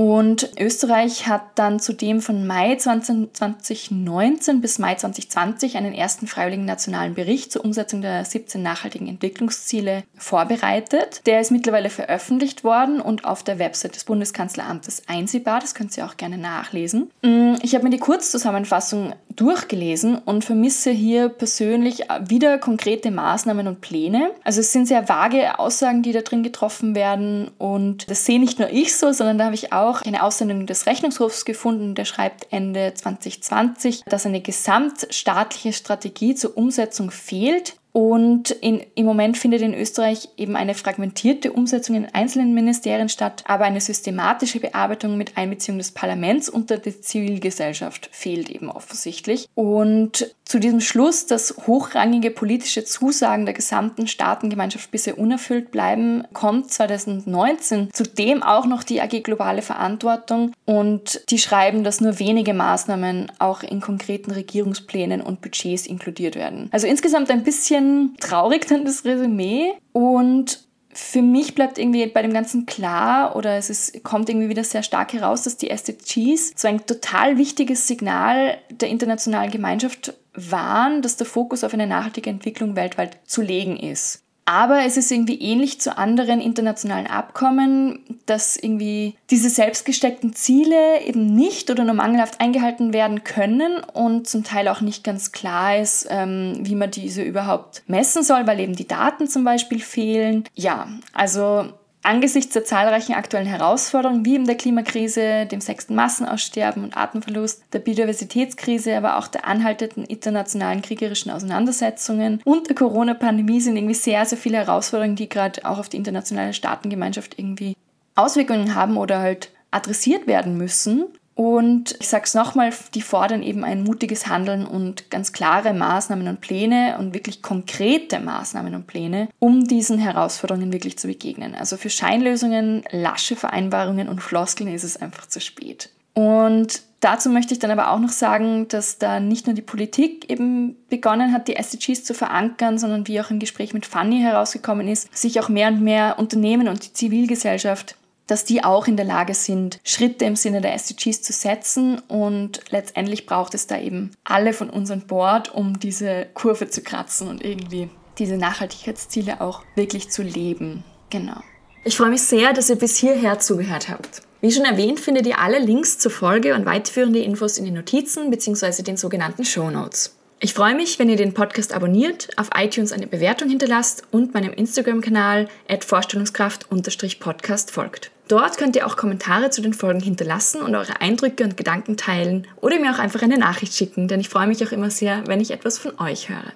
Und 0.01 0.53
Österreich 0.59 1.27
hat 1.27 1.43
dann 1.57 1.79
zudem 1.79 2.23
von 2.23 2.47
Mai 2.47 2.75
2019 2.75 4.63
bis 4.63 4.79
Mai 4.79 4.95
2020 4.95 5.77
einen 5.77 5.93
ersten 5.93 6.27
freiwilligen 6.27 6.65
nationalen 6.65 7.13
Bericht 7.13 7.53
zur 7.53 7.67
Umsetzung 7.67 8.01
der 8.01 8.25
17 8.25 8.63
nachhaltigen 8.63 9.09
Entwicklungsziele 9.09 10.05
vorbereitet. 10.17 11.21
Der 11.27 11.43
ist 11.43 11.51
mittlerweile 11.51 11.91
veröffentlicht 11.91 12.65
worden 12.65 13.03
und 13.03 13.27
auf 13.27 13.43
der 13.43 13.59
Website 13.59 13.95
des 13.95 14.05
Bundeskanzleramtes 14.05 15.03
einsehbar. 15.07 15.61
Das 15.61 15.75
könnt 15.75 15.95
ihr 15.99 16.07
auch 16.07 16.17
gerne 16.17 16.39
nachlesen. 16.39 17.11
Mm, 17.21 17.57
ich 17.61 17.75
habe 17.75 17.85
mir 17.85 17.91
die 17.91 17.99
Kurzzusammenfassung 17.99 19.13
durchgelesen 19.37 20.19
und 20.19 20.45
vermisse 20.45 20.91
hier 20.91 21.29
persönlich 21.29 22.05
wieder 22.27 22.59
konkrete 22.59 23.11
Maßnahmen 23.11 23.67
und 23.67 23.81
Pläne. 23.81 24.31
Also 24.45 24.61
es 24.61 24.73
sind 24.73 24.87
sehr 24.87 25.09
vage 25.09 25.59
Aussagen, 25.59 26.03
die 26.03 26.13
da 26.13 26.21
drin 26.21 26.43
getroffen 26.43 26.95
werden 26.95 27.51
und 27.59 28.11
das 28.11 28.25
sehe 28.25 28.41
nicht 28.41 28.59
nur 28.59 28.71
ich 28.71 28.97
so, 28.97 29.13
sondern 29.13 29.39
da 29.39 29.45
habe 29.47 29.55
ich 29.55 29.73
auch 29.73 30.03
eine 30.03 30.23
Aussendung 30.23 30.67
des 30.67 30.87
Rechnungshofs 30.87 31.45
gefunden, 31.45 31.95
der 31.95 32.05
schreibt 32.05 32.47
Ende 32.51 32.93
2020, 32.95 34.05
dass 34.05 34.27
eine 34.27 34.41
gesamtstaatliche 34.41 35.73
Strategie 35.73 36.35
zur 36.35 36.57
Umsetzung 36.57 37.11
fehlt. 37.11 37.77
Und 37.93 38.51
in, 38.51 38.85
im 38.95 39.07
Moment 39.07 39.37
findet 39.37 39.63
in 39.63 39.75
Österreich 39.75 40.29
eben 40.37 40.55
eine 40.55 40.75
fragmentierte 40.75 41.53
Umsetzung 41.53 41.97
in 41.97 42.07
einzelnen 42.07 42.55
Ministerien 42.55 43.09
statt, 43.09 43.43
aber 43.47 43.65
eine 43.65 43.81
systematische 43.81 44.61
Bearbeitung 44.61 45.17
mit 45.17 45.37
Einbeziehung 45.37 45.79
des 45.79 45.91
Parlaments 45.91 46.49
und 46.49 46.71
der 46.71 46.83
Zivilgesellschaft 46.83 48.09
fehlt 48.13 48.49
eben 48.49 48.71
offensichtlich. 48.71 49.49
Und 49.55 50.35
zu 50.51 50.59
diesem 50.59 50.81
Schluss, 50.81 51.27
dass 51.27 51.55
hochrangige 51.69 52.33
politische 52.33 52.85
Zusagen 52.85 53.45
der 53.45 53.55
gesamten 53.55 54.09
Staatengemeinschaft 54.09 54.91
bisher 54.91 55.17
unerfüllt 55.17 55.71
bleiben, 55.71 56.25
kommt 56.33 56.73
2019 56.73 57.91
zudem 57.93 58.43
auch 58.43 58.67
noch 58.67 58.83
die 58.83 59.01
AG 59.01 59.23
Globale 59.23 59.63
Verantwortung 59.63 60.51
und 60.65 61.23
die 61.31 61.39
schreiben, 61.39 61.85
dass 61.85 62.01
nur 62.01 62.19
wenige 62.19 62.53
Maßnahmen 62.53 63.31
auch 63.39 63.63
in 63.63 63.81
konkreten 63.81 64.33
Regierungsplänen 64.33 65.21
und 65.21 65.41
Budgets 65.41 65.87
inkludiert 65.87 66.35
werden. 66.35 66.69
Also 66.73 66.89
insgesamt 66.89 67.31
ein 67.31 67.45
bisschen 67.45 68.17
traurig 68.19 68.67
dann 68.67 68.85
das 68.85 69.05
Resümee 69.05 69.71
und 69.93 70.65
für 70.93 71.23
mich 71.23 71.55
bleibt 71.55 71.79
irgendwie 71.79 72.05
bei 72.07 72.23
dem 72.23 72.33
Ganzen 72.33 72.67
klar 72.67 73.37
oder 73.37 73.57
es 73.57 73.71
ist, 73.71 74.03
kommt 74.03 74.29
irgendwie 74.29 74.49
wieder 74.49 74.65
sehr 74.65 74.83
stark 74.83 75.13
heraus, 75.13 75.43
dass 75.43 75.57
die 75.57 75.71
SDGs 75.71 76.55
so 76.57 76.67
ein 76.67 76.85
total 76.85 77.39
wichtiges 77.39 77.87
Signal 77.87 78.59
der 78.71 78.89
internationalen 78.89 79.53
Gemeinschaft 79.53 80.15
waren, 80.35 81.03
dass 81.03 81.17
der 81.17 81.27
Fokus 81.27 81.65
auf 81.65 81.75
eine 81.75 81.87
nachhaltige 81.87 82.31
Entwicklung 82.31 82.77
weltweit 82.77 83.19
zu 83.25 83.43
legen 83.43 83.77
ist. 83.77 84.23
Aber 84.51 84.85
es 84.85 84.97
ist 84.97 85.13
irgendwie 85.13 85.41
ähnlich 85.41 85.81
zu 85.81 85.97
anderen 85.97 86.41
internationalen 86.41 87.07
Abkommen, 87.07 88.01
dass 88.27 88.57
irgendwie 88.57 89.15
diese 89.31 89.49
selbstgesteckten 89.49 90.33
Ziele 90.33 91.03
eben 91.03 91.25
nicht 91.25 91.71
oder 91.71 91.85
nur 91.85 91.95
mangelhaft 91.95 92.41
eingehalten 92.41 92.93
werden 92.93 93.23
können 93.23 93.79
und 93.79 94.27
zum 94.27 94.43
Teil 94.43 94.67
auch 94.67 94.81
nicht 94.81 95.05
ganz 95.05 95.31
klar 95.31 95.77
ist, 95.77 96.09
ähm, 96.11 96.59
wie 96.63 96.75
man 96.75 96.91
diese 96.91 97.23
überhaupt 97.23 97.85
messen 97.87 98.25
soll, 98.25 98.49
weil 98.49 98.59
eben 98.59 98.75
die 98.75 98.89
Daten 98.89 99.29
zum 99.29 99.45
Beispiel 99.45 99.79
fehlen. 99.79 100.43
Ja, 100.57 100.89
also 101.13 101.69
Angesichts 102.03 102.55
der 102.55 102.65
zahlreichen 102.65 103.15
aktuellen 103.15 103.47
Herausforderungen, 103.47 104.25
wie 104.25 104.35
eben 104.35 104.47
der 104.47 104.57
Klimakrise, 104.57 105.45
dem 105.45 105.61
sechsten 105.61 105.95
Massenaussterben 105.95 106.83
und 106.83 106.97
Artenverlust, 106.97 107.63
der 107.75 107.81
Biodiversitätskrise, 107.81 108.97
aber 108.97 109.19
auch 109.19 109.29
der 109.29 109.47
anhaltenden 109.47 110.05
internationalen 110.05 110.81
kriegerischen 110.81 111.31
Auseinandersetzungen 111.31 112.41
und 112.45 112.69
der 112.69 112.77
Corona-Pandemie 112.77 113.61
sind 113.61 113.77
irgendwie 113.77 113.95
sehr, 113.95 114.25
sehr 114.25 114.39
viele 114.39 114.57
Herausforderungen, 114.57 115.17
die 115.17 115.29
gerade 115.29 115.63
auch 115.67 115.79
auf 115.79 115.91
die 115.91 115.99
internationale 115.99 116.55
Staatengemeinschaft 116.55 117.39
irgendwie 117.39 117.77
Auswirkungen 118.15 118.75
haben 118.75 118.97
oder 118.97 119.19
halt 119.19 119.51
adressiert 119.71 120.27
werden 120.27 120.57
müssen. 120.57 121.05
Und 121.41 121.97
ich 121.99 122.09
sage 122.11 122.25
es 122.27 122.35
nochmal, 122.35 122.71
die 122.93 123.01
fordern 123.01 123.43
eben 123.43 123.65
ein 123.65 123.83
mutiges 123.83 124.27
Handeln 124.27 124.67
und 124.67 125.11
ganz 125.11 125.33
klare 125.33 125.73
Maßnahmen 125.73 126.29
und 126.29 126.43
Pläne 126.43 126.97
und 126.99 127.15
wirklich 127.15 127.41
konkrete 127.41 128.21
Maßnahmen 128.21 128.75
und 128.75 128.87
Pläne, 128.87 129.31
um 129.39 129.67
diesen 129.67 129.99
Herausforderungen 129.99 130.71
wirklich 130.71 130.99
zu 130.99 131.07
begegnen. 131.07 131.55
Also 131.55 131.79
für 131.79 131.89
Scheinlösungen, 131.89 132.85
lasche 132.91 133.37
Vereinbarungen 133.37 134.07
und 134.11 134.21
Floskeln 134.21 134.71
ist 134.71 134.85
es 134.85 134.99
einfach 134.99 135.29
zu 135.29 135.41
spät. 135.41 135.89
Und 136.13 136.83
dazu 137.01 137.31
möchte 137.31 137.55
ich 137.55 137.59
dann 137.59 137.71
aber 137.71 137.91
auch 137.93 138.01
noch 138.01 138.11
sagen, 138.11 138.69
dass 138.69 138.99
da 138.99 139.19
nicht 139.19 139.47
nur 139.47 139.55
die 139.55 139.63
Politik 139.63 140.29
eben 140.29 140.77
begonnen 140.91 141.33
hat, 141.33 141.49
die 141.49 141.57
SDGs 141.57 142.05
zu 142.05 142.13
verankern, 142.13 142.77
sondern 142.77 143.09
wie 143.09 143.19
auch 143.19 143.31
im 143.31 143.39
Gespräch 143.39 143.73
mit 143.73 143.87
Fanny 143.87 144.21
herausgekommen 144.21 144.89
ist, 144.89 145.17
sich 145.17 145.41
auch 145.41 145.49
mehr 145.49 145.69
und 145.69 145.81
mehr 145.81 146.19
Unternehmen 146.19 146.69
und 146.69 146.85
die 146.85 146.93
Zivilgesellschaft 146.93 147.97
dass 148.31 148.45
die 148.45 148.63
auch 148.63 148.87
in 148.87 148.97
der 148.97 149.07
Lage 149.07 149.35
sind, 149.35 149.81
Schritte 149.85 150.25
im 150.25 150.37
Sinne 150.37 150.61
der 150.61 150.75
SDGs 150.75 151.23
zu 151.23 151.33
setzen. 151.33 151.99
Und 152.09 152.61
letztendlich 152.71 153.27
braucht 153.27 153.55
es 153.55 153.67
da 153.67 153.79
eben 153.79 154.13
alle 154.25 154.53
von 154.53 154.71
uns 154.71 154.91
an 154.91 155.07
Bord, 155.07 155.55
um 155.55 155.81
diese 155.81 156.27
Kurve 156.35 156.69
zu 156.69 156.83
kratzen 156.83 157.29
und 157.29 157.45
irgendwie 157.45 157.89
diese 158.19 158.37
Nachhaltigkeitsziele 158.37 159.41
auch 159.41 159.63
wirklich 159.75 160.11
zu 160.11 160.23
leben. 160.23 160.85
Genau. 161.11 161.41
Ich 161.85 161.97
freue 161.97 162.11
mich 162.11 162.23
sehr, 162.23 162.53
dass 162.53 162.69
ihr 162.71 162.77
bis 162.77 162.97
hierher 162.97 163.39
zugehört 163.39 163.89
habt. 163.89 164.23
Wie 164.43 164.53
schon 164.53 164.65
erwähnt, 164.65 165.01
findet 165.01 165.27
ihr 165.27 165.39
alle 165.39 165.59
Links 165.59 165.99
zur 165.99 166.11
Folge 166.11 166.55
und 166.55 166.67
weiterführende 166.67 167.21
Infos 167.21 167.59
in 167.59 167.65
den 167.65 167.75
Notizen 167.75 168.31
bzw. 168.31 168.83
den 168.83 168.97
sogenannten 168.97 169.45
Show 169.45 169.71
Notes. 169.71 170.17
Ich 170.43 170.55
freue 170.55 170.75
mich, 170.75 170.99
wenn 170.99 171.11
ihr 171.11 171.17
den 171.17 171.35
Podcast 171.35 171.75
abonniert, 171.75 172.29
auf 172.39 172.49
iTunes 172.57 172.93
eine 172.93 173.07
Bewertung 173.07 173.51
hinterlasst 173.51 174.05
und 174.11 174.33
meinem 174.33 174.55
Instagram-Kanal 174.55 175.49
vorstellungskraft-podcast 175.81 177.71
folgt. 177.71 178.11
Dort 178.31 178.57
könnt 178.59 178.77
ihr 178.77 178.87
auch 178.87 178.97
Kommentare 178.97 179.51
zu 179.51 179.61
den 179.61 179.75
Folgen 179.75 179.99
hinterlassen 179.99 180.63
und 180.63 180.77
eure 180.77 181.01
Eindrücke 181.01 181.43
und 181.43 181.57
Gedanken 181.57 181.97
teilen 181.97 182.47
oder 182.61 182.79
mir 182.79 182.95
auch 182.95 183.01
einfach 183.01 183.23
eine 183.23 183.37
Nachricht 183.37 183.75
schicken, 183.75 184.07
denn 184.07 184.21
ich 184.21 184.29
freue 184.29 184.47
mich 184.47 184.65
auch 184.65 184.71
immer 184.71 184.89
sehr, 184.89 185.27
wenn 185.27 185.41
ich 185.41 185.51
etwas 185.51 185.79
von 185.79 185.99
euch 185.99 186.29
höre. 186.29 186.53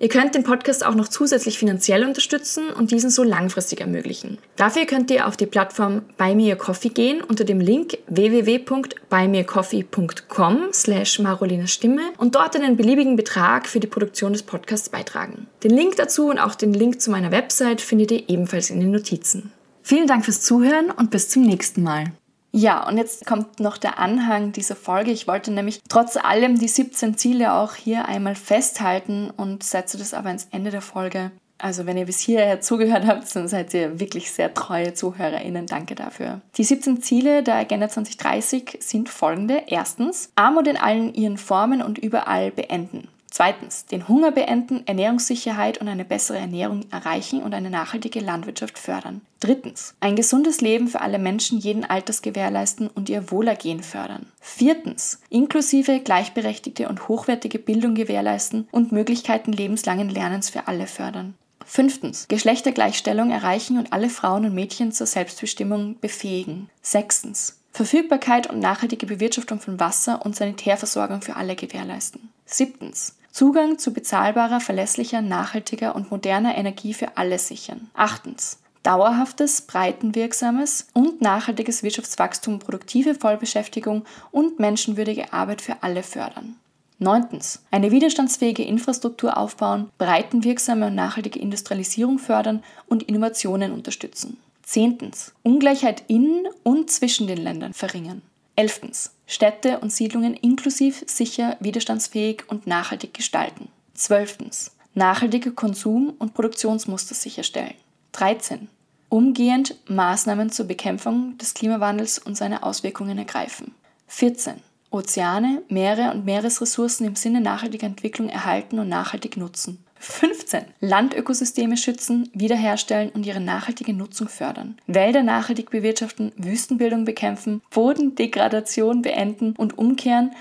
Ihr 0.00 0.08
könnt 0.08 0.34
den 0.34 0.42
Podcast 0.42 0.84
auch 0.84 0.96
noch 0.96 1.06
zusätzlich 1.06 1.56
finanziell 1.56 2.04
unterstützen 2.04 2.70
und 2.70 2.90
diesen 2.90 3.10
so 3.10 3.22
langfristig 3.22 3.80
ermöglichen. 3.80 4.38
Dafür 4.56 4.86
könnt 4.86 5.12
ihr 5.12 5.28
auf 5.28 5.36
die 5.36 5.46
Plattform 5.46 6.02
Buy 6.16 6.34
Me 6.34 6.52
a 6.52 6.56
Coffee 6.56 6.88
gehen 6.88 7.20
unter 7.20 7.44
dem 7.44 7.60
Link 7.60 7.96
www.buymeacoffee.com 8.08 10.58
slash 10.72 11.20
Marolinas 11.20 11.70
Stimme 11.70 12.02
und 12.16 12.34
dort 12.34 12.56
einen 12.56 12.76
beliebigen 12.76 13.14
Betrag 13.14 13.68
für 13.68 13.78
die 13.78 13.86
Produktion 13.86 14.32
des 14.32 14.42
Podcasts 14.42 14.88
beitragen. 14.88 15.46
Den 15.62 15.70
Link 15.70 15.94
dazu 15.94 16.28
und 16.28 16.40
auch 16.40 16.56
den 16.56 16.74
Link 16.74 17.00
zu 17.00 17.12
meiner 17.12 17.30
Website 17.30 17.80
findet 17.80 18.10
ihr 18.10 18.28
ebenfalls 18.28 18.70
in 18.70 18.80
den 18.80 18.90
Notizen. 18.90 19.52
Vielen 19.88 20.06
Dank 20.06 20.26
fürs 20.26 20.42
Zuhören 20.42 20.90
und 20.90 21.10
bis 21.10 21.30
zum 21.30 21.44
nächsten 21.44 21.82
Mal. 21.82 22.12
Ja, 22.52 22.86
und 22.86 22.98
jetzt 22.98 23.24
kommt 23.24 23.58
noch 23.58 23.78
der 23.78 23.98
Anhang 23.98 24.52
dieser 24.52 24.76
Folge. 24.76 25.12
Ich 25.12 25.26
wollte 25.26 25.50
nämlich 25.50 25.80
trotz 25.88 26.18
allem 26.18 26.58
die 26.58 26.68
17 26.68 27.16
Ziele 27.16 27.54
auch 27.54 27.74
hier 27.74 28.04
einmal 28.04 28.34
festhalten 28.34 29.30
und 29.34 29.62
setze 29.62 29.96
das 29.96 30.12
aber 30.12 30.30
ins 30.30 30.46
Ende 30.50 30.70
der 30.70 30.82
Folge. 30.82 31.30
Also 31.56 31.86
wenn 31.86 31.96
ihr 31.96 32.04
bis 32.04 32.20
hierher 32.20 32.60
zugehört 32.60 33.06
habt, 33.06 33.34
dann 33.34 33.48
seid 33.48 33.72
ihr 33.72 33.98
wirklich 33.98 34.30
sehr 34.30 34.52
treue 34.52 34.92
ZuhörerInnen. 34.92 35.64
Danke 35.64 35.94
dafür. 35.94 36.42
Die 36.58 36.64
17 36.64 37.00
Ziele 37.00 37.42
der 37.42 37.54
Agenda 37.54 37.88
2030 37.88 38.80
sind 38.80 39.08
folgende. 39.08 39.62
Erstens, 39.68 40.28
Armut 40.36 40.66
in 40.66 40.76
allen 40.76 41.14
ihren 41.14 41.38
Formen 41.38 41.80
und 41.80 41.96
überall 41.96 42.50
beenden. 42.50 43.08
Zweitens, 43.30 43.86
den 43.86 44.08
Hunger 44.08 44.32
beenden, 44.32 44.86
Ernährungssicherheit 44.86 45.78
und 45.78 45.88
eine 45.88 46.04
bessere 46.04 46.38
Ernährung 46.38 46.84
erreichen 46.90 47.42
und 47.42 47.54
eine 47.54 47.70
nachhaltige 47.70 48.20
Landwirtschaft 48.20 48.78
fördern. 48.78 49.20
Drittens, 49.40 49.94
ein 50.00 50.16
gesundes 50.16 50.60
Leben 50.60 50.88
für 50.88 51.00
alle 51.00 51.18
Menschen 51.18 51.58
jeden 51.58 51.84
Alters 51.84 52.22
gewährleisten 52.22 52.88
und 52.88 53.08
ihr 53.08 53.30
Wohlergehen 53.30 53.82
fördern. 53.82 54.26
Viertens, 54.40 55.20
inklusive, 55.28 56.00
gleichberechtigte 56.00 56.88
und 56.88 57.08
hochwertige 57.08 57.58
Bildung 57.58 57.94
gewährleisten 57.94 58.66
und 58.72 58.92
Möglichkeiten 58.92 59.52
lebenslangen 59.52 60.08
Lernens 60.08 60.50
für 60.50 60.66
alle 60.66 60.86
fördern. 60.86 61.34
Fünftens, 61.64 62.26
Geschlechtergleichstellung 62.28 63.30
erreichen 63.30 63.78
und 63.78 63.92
alle 63.92 64.08
Frauen 64.08 64.46
und 64.46 64.54
Mädchen 64.54 64.90
zur 64.90 65.06
Selbstbestimmung 65.06 66.00
befähigen. 66.00 66.70
Sechstens, 66.80 67.58
Verfügbarkeit 67.72 68.48
und 68.48 68.58
nachhaltige 68.58 69.04
Bewirtschaftung 69.04 69.60
von 69.60 69.78
Wasser 69.78 70.24
und 70.24 70.34
Sanitärversorgung 70.34 71.20
für 71.20 71.36
alle 71.36 71.56
gewährleisten. 71.56 72.30
Siebtens. 72.46 73.17
Zugang 73.38 73.78
zu 73.78 73.92
bezahlbarer, 73.92 74.58
verlässlicher, 74.58 75.22
nachhaltiger 75.22 75.94
und 75.94 76.10
moderner 76.10 76.58
Energie 76.58 76.92
für 76.92 77.16
alle 77.16 77.38
sichern. 77.38 77.88
Achtens. 77.94 78.58
Dauerhaftes, 78.82 79.62
breitenwirksames 79.62 80.88
und 80.92 81.20
nachhaltiges 81.20 81.84
Wirtschaftswachstum, 81.84 82.58
produktive 82.58 83.14
Vollbeschäftigung 83.14 84.04
und 84.32 84.58
menschenwürdige 84.58 85.32
Arbeit 85.32 85.62
für 85.62 85.84
alle 85.84 86.02
fördern. 86.02 86.56
Neuntens. 86.98 87.62
Eine 87.70 87.92
widerstandsfähige 87.92 88.64
Infrastruktur 88.64 89.36
aufbauen, 89.36 89.88
breitenwirksame 89.98 90.88
und 90.88 90.96
nachhaltige 90.96 91.38
Industrialisierung 91.38 92.18
fördern 92.18 92.64
und 92.88 93.04
Innovationen 93.04 93.70
unterstützen. 93.70 94.38
Zehntens. 94.64 95.32
Ungleichheit 95.44 96.02
in 96.08 96.48
und 96.64 96.90
zwischen 96.90 97.28
den 97.28 97.38
Ländern 97.38 97.72
verringern. 97.72 98.22
Elftens. 98.58 99.12
Städte 99.24 99.78
und 99.78 99.92
Siedlungen 99.92 100.34
inklusiv, 100.34 101.04
sicher, 101.06 101.56
widerstandsfähig 101.60 102.42
und 102.48 102.66
nachhaltig 102.66 103.14
gestalten. 103.14 103.68
Zwölftens. 103.94 104.72
Nachhaltige 104.94 105.52
Konsum- 105.52 106.14
und 106.18 106.34
Produktionsmuster 106.34 107.14
sicherstellen. 107.14 107.74
13. 108.10 108.68
Umgehend 109.10 109.76
Maßnahmen 109.88 110.50
zur 110.50 110.66
Bekämpfung 110.66 111.38
des 111.38 111.54
Klimawandels 111.54 112.18
und 112.18 112.36
seine 112.36 112.64
Auswirkungen 112.64 113.16
ergreifen. 113.16 113.76
14. 114.08 114.54
Ozeane, 114.90 115.62
Meere 115.68 116.10
und 116.10 116.24
Meeresressourcen 116.24 117.06
im 117.06 117.14
Sinne 117.14 117.40
nachhaltiger 117.40 117.86
Entwicklung 117.86 118.28
erhalten 118.28 118.80
und 118.80 118.88
nachhaltig 118.88 119.36
nutzen. 119.36 119.84
15. 120.00 120.64
Landökosysteme 120.80 121.76
schützen, 121.76 122.30
wiederherstellen 122.32 123.10
und 123.10 123.26
ihre 123.26 123.40
nachhaltige 123.40 123.92
Nutzung 123.92 124.28
fördern. 124.28 124.78
Wälder 124.86 125.22
nachhaltig 125.22 125.70
bewirtschaften, 125.70 126.32
Wüstenbildung 126.36 127.04
bekämpfen, 127.04 127.62
Bodendegradation 127.70 129.02
beenden 129.02 129.54
und 129.56 129.76
umkehren 129.78 130.32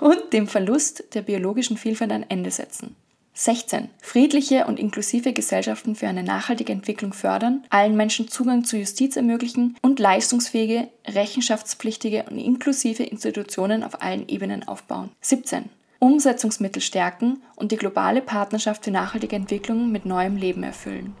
und 0.00 0.32
dem 0.32 0.48
Verlust 0.48 1.04
der 1.14 1.22
biologischen 1.22 1.76
Vielfalt 1.76 2.12
ein 2.12 2.28
Ende 2.28 2.50
setzen. 2.50 2.96
16. 3.38 3.90
Friedliche 4.00 4.64
und 4.64 4.80
inklusive 4.80 5.34
Gesellschaften 5.34 5.94
für 5.94 6.08
eine 6.08 6.22
nachhaltige 6.22 6.72
Entwicklung 6.72 7.12
fördern, 7.12 7.64
allen 7.68 7.94
Menschen 7.94 8.28
Zugang 8.28 8.64
zu 8.64 8.78
Justiz 8.78 9.14
ermöglichen 9.14 9.76
und 9.82 9.98
leistungsfähige, 9.98 10.88
rechenschaftspflichtige 11.06 12.24
und 12.30 12.38
inklusive 12.38 13.02
Institutionen 13.02 13.84
auf 13.84 14.00
allen 14.00 14.26
Ebenen 14.28 14.66
aufbauen. 14.66 15.10
17. 15.20 15.68
Umsetzungsmittel 15.98 16.82
stärken 16.82 17.42
und 17.56 17.72
die 17.72 17.76
globale 17.76 18.20
Partnerschaft 18.20 18.84
für 18.84 18.90
nachhaltige 18.90 19.36
Entwicklung 19.36 19.90
mit 19.90 20.06
neuem 20.06 20.36
Leben 20.36 20.62
erfüllen. 20.62 21.14